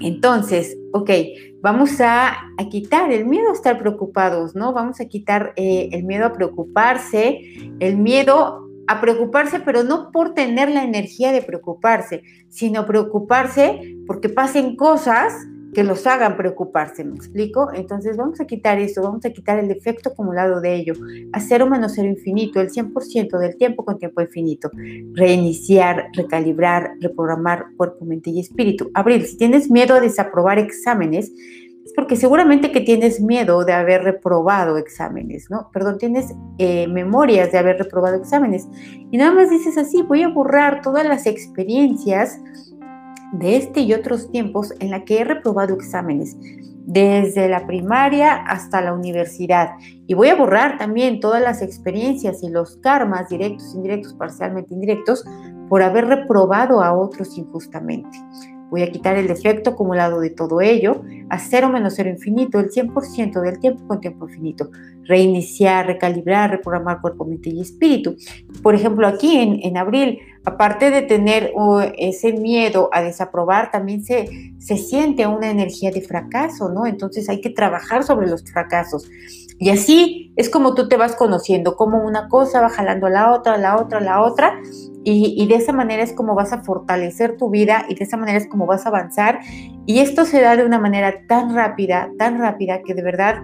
Entonces, 0.01 0.77
ok, 0.91 1.09
vamos 1.61 1.99
a, 2.01 2.37
quitar 2.69 3.11
el 3.11 3.25
miedo 3.25 3.49
a 3.49 3.53
estar 3.53 3.79
preocupados, 3.79 4.55
¿no? 4.55 4.73
Vamos 4.73 4.99
a 4.99 5.05
quitar 5.05 5.53
eh, 5.55 5.89
el 5.91 6.03
miedo 6.03 6.25
a 6.25 6.33
preocuparse, 6.33 7.39
el 7.79 7.97
miedo 7.97 8.69
a 8.87 9.01
preocuparse, 9.01 9.59
pero 9.61 9.83
no 9.83 10.11
por 10.11 10.33
tener 10.33 10.69
la 10.69 10.83
energía 10.83 11.31
de 11.31 11.41
preocuparse, 11.41 12.23
sino 12.49 12.85
preocuparse 12.85 13.97
porque 14.05 14.29
pasen 14.29 14.75
cosas 14.75 15.33
que 15.75 15.83
los 15.83 16.07
hagan 16.07 16.37
preocuparse, 16.37 17.03
¿me 17.03 17.15
explico? 17.15 17.69
Entonces 17.73 18.15
vamos 18.15 18.39
a 18.39 18.45
quitar 18.45 18.79
eso, 18.79 19.03
vamos 19.03 19.25
a 19.25 19.29
quitar 19.31 19.59
el 19.59 19.69
efecto 19.69 20.09
acumulado 20.09 20.61
de 20.61 20.73
ello, 20.73 20.93
a 21.33 21.41
cero 21.41 21.67
menos 21.69 21.91
cero 21.95 22.07
infinito, 22.07 22.61
el 22.61 22.71
100% 22.71 23.37
del 23.37 23.57
tiempo 23.57 23.83
con 23.83 23.99
tiempo 23.99 24.21
infinito, 24.21 24.71
reiniciar, 25.13 26.07
recalibrar, 26.13 26.91
reprogramar 27.01 27.65
cuerpo, 27.75 28.05
mente 28.05 28.29
y 28.29 28.39
espíritu. 28.39 28.89
Abril, 28.93 29.25
si 29.25 29.37
tienes 29.37 29.69
miedo 29.69 29.95
a 29.95 29.99
desaprobar 29.99 30.59
exámenes, 30.59 31.33
es 31.85 31.93
porque 31.93 32.15
seguramente 32.15 32.71
que 32.71 32.79
tienes 32.79 33.19
miedo 33.19 33.65
de 33.65 33.73
haber 33.73 34.03
reprobado 34.03 34.77
exámenes, 34.77 35.51
¿no? 35.51 35.69
Perdón, 35.73 35.97
tienes 35.97 36.33
eh, 36.57 36.87
memorias 36.87 37.51
de 37.51 37.57
haber 37.57 37.77
reprobado 37.77 38.15
exámenes. 38.15 38.65
Y 39.11 39.17
nada 39.17 39.33
más 39.33 39.49
dices 39.49 39.77
así, 39.77 40.01
voy 40.01 40.23
a 40.23 40.29
borrar 40.29 40.81
todas 40.81 41.05
las 41.05 41.27
experiencias 41.27 42.39
de 43.39 43.57
este 43.57 43.81
y 43.81 43.93
otros 43.93 44.31
tiempos 44.31 44.73
en 44.79 44.91
la 44.91 45.03
que 45.03 45.19
he 45.19 45.23
reprobado 45.23 45.73
exámenes, 45.73 46.37
desde 46.85 47.49
la 47.49 47.65
primaria 47.65 48.35
hasta 48.35 48.81
la 48.81 48.93
universidad. 48.93 49.71
Y 50.07 50.13
voy 50.13 50.29
a 50.29 50.35
borrar 50.35 50.77
también 50.77 51.19
todas 51.19 51.41
las 51.41 51.61
experiencias 51.61 52.43
y 52.43 52.49
los 52.49 52.77
karmas, 52.77 53.29
directos, 53.29 53.73
indirectos, 53.75 54.13
parcialmente 54.13 54.73
indirectos, 54.73 55.25
por 55.69 55.81
haber 55.81 56.05
reprobado 56.05 56.83
a 56.83 56.93
otros 56.93 57.37
injustamente. 57.37 58.17
Voy 58.69 58.81
a 58.81 58.91
quitar 58.91 59.15
el 59.17 59.27
defecto 59.27 59.71
acumulado 59.71 60.19
de 60.19 60.29
todo 60.29 60.61
ello 60.61 61.03
a 61.29 61.39
cero 61.39 61.69
menos 61.69 61.93
cero 61.95 62.09
infinito, 62.09 62.59
el 62.59 62.69
100% 62.69 63.41
del 63.41 63.59
tiempo 63.59 63.87
con 63.87 64.01
tiempo 64.01 64.27
infinito. 64.27 64.69
Reiniciar, 65.03 65.85
recalibrar, 65.85 66.51
reprogramar 66.51 67.01
cuerpo, 67.01 67.25
mente 67.25 67.49
y 67.49 67.61
espíritu. 67.61 68.15
Por 68.61 68.75
ejemplo, 68.75 69.07
aquí 69.07 69.37
en, 69.37 69.59
en 69.63 69.77
abril, 69.77 70.19
aparte 70.43 70.91
de 70.91 71.03
tener 71.03 71.53
ese 71.97 72.33
miedo 72.33 72.89
a 72.91 73.01
desaprobar, 73.01 73.71
también 73.71 74.03
se, 74.03 74.53
se 74.59 74.77
siente 74.77 75.27
una 75.27 75.49
energía 75.49 75.91
de 75.91 76.01
fracaso, 76.01 76.69
¿no? 76.69 76.85
Entonces 76.85 77.29
hay 77.29 77.41
que 77.41 77.49
trabajar 77.49 78.03
sobre 78.03 78.27
los 78.27 78.43
fracasos. 78.43 79.09
Y 79.57 79.69
así 79.69 80.33
es 80.35 80.49
como 80.49 80.73
tú 80.73 80.87
te 80.89 80.97
vas 80.97 81.15
conociendo, 81.15 81.75
como 81.75 82.05
una 82.05 82.27
cosa 82.27 82.61
va 82.61 82.69
jalando 82.69 83.07
a 83.07 83.09
la 83.09 83.33
otra, 83.33 83.57
la 83.57 83.77
otra, 83.77 84.01
la 84.01 84.21
otra, 84.21 84.59
y, 85.07 85.45
de 85.47 85.55
esa 85.55 85.71
manera 85.71 86.01
es 86.01 86.13
como 86.13 86.33
vas 86.33 86.51
a 86.51 86.63
fortalecer 86.63 87.37
tu 87.37 87.51
vida 87.51 87.85
y 87.87 87.93
de 87.93 88.03
esa 88.03 88.17
manera 88.17 88.39
es 88.39 88.47
como 88.47 88.65
vas 88.65 88.87
a 88.87 88.89
avanzar. 88.89 89.39
Y 89.85 89.99
esto 89.99 90.25
se 90.25 90.41
da 90.41 90.55
de 90.55 90.65
una 90.65 90.79
manera 90.79 91.27
tan 91.27 91.53
rápida, 91.53 92.09
tan 92.17 92.39
rápida 92.39 92.81
que 92.81 92.95
de 92.95 93.03
verdad 93.03 93.35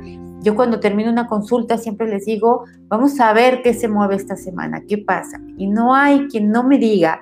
Yo 0.41 0.55
cuando 0.55 0.79
termino 0.79 1.11
una 1.11 1.27
consulta 1.27 1.77
siempre 1.77 2.07
les 2.07 2.25
digo, 2.25 2.63
vamos 2.87 3.19
a 3.19 3.31
ver 3.31 3.61
qué 3.61 3.75
se 3.75 3.87
mueve 3.87 4.15
esta 4.15 4.35
semana, 4.35 4.81
qué 4.87 4.97
pasa. 4.97 5.39
Y 5.55 5.67
no 5.67 5.93
hay 5.93 6.25
quien 6.29 6.49
no 6.49 6.63
me 6.63 6.79
diga 6.79 7.21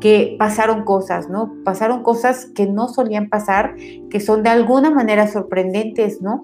que 0.00 0.36
pasaron 0.38 0.84
cosas, 0.84 1.30
¿no? 1.30 1.54
Pasaron 1.64 2.02
cosas 2.02 2.44
que 2.54 2.66
no 2.66 2.88
solían 2.88 3.30
pasar, 3.30 3.74
que 4.10 4.20
son 4.20 4.42
de 4.42 4.50
alguna 4.50 4.90
manera 4.90 5.28
sorprendentes, 5.28 6.20
¿no? 6.20 6.42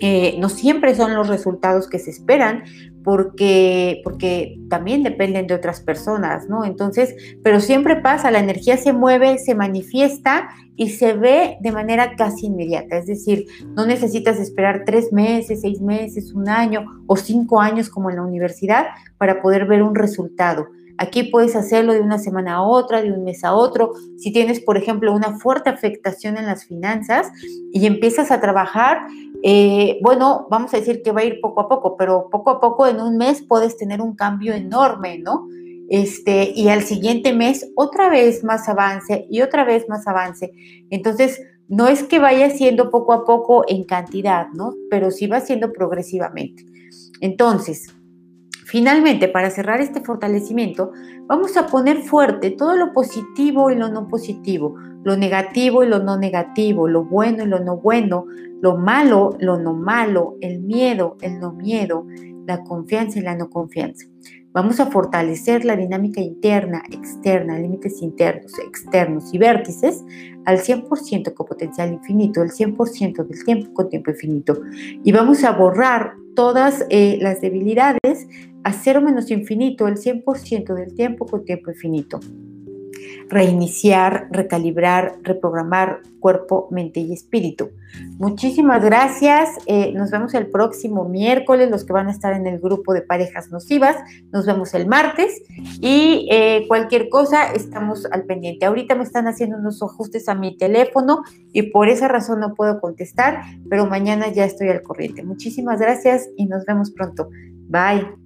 Eh, 0.00 0.36
no 0.38 0.48
siempre 0.48 0.94
son 0.94 1.14
los 1.14 1.28
resultados 1.28 1.88
que 1.88 1.98
se 1.98 2.10
esperan 2.10 2.64
porque, 3.02 4.00
porque 4.02 4.58
también 4.68 5.02
dependen 5.02 5.46
de 5.46 5.54
otras 5.54 5.80
personas, 5.80 6.48
¿no? 6.48 6.64
Entonces, 6.64 7.14
pero 7.42 7.60
siempre 7.60 7.96
pasa, 7.96 8.30
la 8.30 8.40
energía 8.40 8.76
se 8.76 8.92
mueve, 8.92 9.38
se 9.38 9.54
manifiesta 9.54 10.48
y 10.74 10.90
se 10.90 11.14
ve 11.14 11.56
de 11.60 11.72
manera 11.72 12.16
casi 12.16 12.46
inmediata. 12.46 12.98
Es 12.98 13.06
decir, 13.06 13.46
no 13.76 13.86
necesitas 13.86 14.38
esperar 14.38 14.82
tres 14.84 15.12
meses, 15.12 15.60
seis 15.60 15.80
meses, 15.80 16.34
un 16.34 16.48
año 16.48 16.84
o 17.06 17.16
cinco 17.16 17.60
años 17.60 17.88
como 17.88 18.10
en 18.10 18.16
la 18.16 18.22
universidad 18.22 18.86
para 19.18 19.40
poder 19.40 19.66
ver 19.66 19.82
un 19.82 19.94
resultado. 19.94 20.66
Aquí 20.98 21.24
puedes 21.24 21.54
hacerlo 21.56 21.92
de 21.92 22.00
una 22.00 22.18
semana 22.18 22.54
a 22.54 22.62
otra, 22.62 23.02
de 23.02 23.12
un 23.12 23.24
mes 23.24 23.44
a 23.44 23.52
otro. 23.52 23.92
Si 24.16 24.32
tienes, 24.32 24.60
por 24.60 24.78
ejemplo, 24.78 25.12
una 25.12 25.38
fuerte 25.38 25.68
afectación 25.68 26.38
en 26.38 26.46
las 26.46 26.64
finanzas 26.64 27.30
y 27.72 27.86
empiezas 27.86 28.30
a 28.30 28.40
trabajar, 28.40 29.06
eh, 29.48 30.00
bueno, 30.02 30.48
vamos 30.50 30.74
a 30.74 30.78
decir 30.78 31.02
que 31.04 31.12
va 31.12 31.20
a 31.20 31.24
ir 31.24 31.40
poco 31.40 31.60
a 31.60 31.68
poco, 31.68 31.96
pero 31.96 32.28
poco 32.30 32.50
a 32.50 32.60
poco 32.60 32.88
en 32.88 33.00
un 33.00 33.16
mes 33.16 33.42
puedes 33.42 33.76
tener 33.76 34.00
un 34.00 34.16
cambio 34.16 34.52
enorme, 34.52 35.18
¿no? 35.18 35.46
Este, 35.88 36.50
y 36.52 36.68
al 36.68 36.82
siguiente 36.82 37.32
mes 37.32 37.70
otra 37.76 38.08
vez 38.08 38.42
más 38.42 38.68
avance 38.68 39.24
y 39.30 39.42
otra 39.42 39.62
vez 39.62 39.88
más 39.88 40.08
avance. 40.08 40.50
Entonces, 40.90 41.40
no 41.68 41.86
es 41.86 42.02
que 42.02 42.18
vaya 42.18 42.50
siendo 42.50 42.90
poco 42.90 43.12
a 43.12 43.24
poco 43.24 43.62
en 43.68 43.84
cantidad, 43.84 44.48
¿no? 44.52 44.74
Pero 44.90 45.12
sí 45.12 45.28
va 45.28 45.40
siendo 45.40 45.72
progresivamente. 45.72 46.64
Entonces, 47.20 47.94
Finalmente, 48.66 49.28
para 49.28 49.50
cerrar 49.50 49.80
este 49.80 50.00
fortalecimiento, 50.00 50.90
vamos 51.28 51.56
a 51.56 51.68
poner 51.68 52.02
fuerte 52.02 52.50
todo 52.50 52.74
lo 52.74 52.92
positivo 52.92 53.70
y 53.70 53.76
lo 53.76 53.88
no 53.90 54.08
positivo, 54.08 54.74
lo 55.06 55.16
negativo 55.16 55.84
y 55.84 55.86
lo 55.86 56.00
no 56.00 56.18
negativo, 56.18 56.88
lo 56.88 57.04
bueno 57.04 57.44
y 57.44 57.46
lo 57.46 57.60
no 57.60 57.76
bueno, 57.76 58.26
lo 58.60 58.76
malo, 58.76 59.36
lo 59.38 59.56
no 59.56 59.72
malo, 59.72 60.34
el 60.40 60.58
miedo, 60.58 61.16
el 61.20 61.38
no 61.38 61.52
miedo, 61.52 62.04
la 62.44 62.64
confianza 62.64 63.20
y 63.20 63.22
la 63.22 63.36
no 63.36 63.48
confianza. 63.48 64.04
Vamos 64.50 64.80
a 64.80 64.86
fortalecer 64.86 65.64
la 65.64 65.76
dinámica 65.76 66.20
interna, 66.20 66.82
externa, 66.90 67.56
límites 67.56 68.02
internos, 68.02 68.58
externos 68.58 69.32
y 69.32 69.38
vértices 69.38 70.04
al 70.44 70.58
100% 70.58 71.34
con 71.34 71.46
potencial 71.46 71.92
infinito, 71.92 72.42
el 72.42 72.50
100% 72.50 73.24
del 73.28 73.44
tiempo 73.44 73.74
con 73.74 73.88
tiempo 73.88 74.10
infinito. 74.10 74.58
Y 75.04 75.12
vamos 75.12 75.44
a 75.44 75.52
borrar 75.52 76.14
todas 76.34 76.84
eh, 76.90 77.16
las 77.22 77.40
debilidades 77.40 78.26
a 78.64 78.72
cero 78.72 79.00
menos 79.02 79.30
infinito, 79.30 79.86
el 79.86 79.98
100% 79.98 80.74
del 80.74 80.94
tiempo 80.94 81.26
con 81.26 81.44
tiempo 81.44 81.70
infinito 81.70 82.18
reiniciar, 83.28 84.28
recalibrar, 84.30 85.16
reprogramar 85.22 86.00
cuerpo, 86.20 86.68
mente 86.70 87.00
y 87.00 87.12
espíritu. 87.12 87.70
Muchísimas 88.18 88.84
gracias. 88.84 89.48
Eh, 89.66 89.92
nos 89.92 90.10
vemos 90.10 90.34
el 90.34 90.48
próximo 90.48 91.04
miércoles, 91.08 91.70
los 91.70 91.84
que 91.84 91.92
van 91.92 92.08
a 92.08 92.10
estar 92.10 92.34
en 92.34 92.46
el 92.46 92.58
grupo 92.58 92.94
de 92.94 93.02
parejas 93.02 93.50
nocivas. 93.50 93.96
Nos 94.32 94.44
vemos 94.44 94.74
el 94.74 94.86
martes 94.86 95.42
y 95.80 96.28
eh, 96.30 96.64
cualquier 96.66 97.08
cosa 97.08 97.52
estamos 97.52 98.06
al 98.06 98.24
pendiente. 98.24 98.66
Ahorita 98.66 98.94
me 98.94 99.04
están 99.04 99.28
haciendo 99.28 99.56
unos 99.56 99.82
ajustes 99.82 100.28
a 100.28 100.34
mi 100.34 100.56
teléfono 100.56 101.22
y 101.52 101.70
por 101.70 101.88
esa 101.88 102.08
razón 102.08 102.40
no 102.40 102.54
puedo 102.54 102.80
contestar, 102.80 103.42
pero 103.70 103.86
mañana 103.86 104.28
ya 104.28 104.44
estoy 104.44 104.68
al 104.68 104.82
corriente. 104.82 105.22
Muchísimas 105.22 105.78
gracias 105.78 106.28
y 106.36 106.46
nos 106.46 106.64
vemos 106.64 106.90
pronto. 106.90 107.28
Bye. 107.68 108.25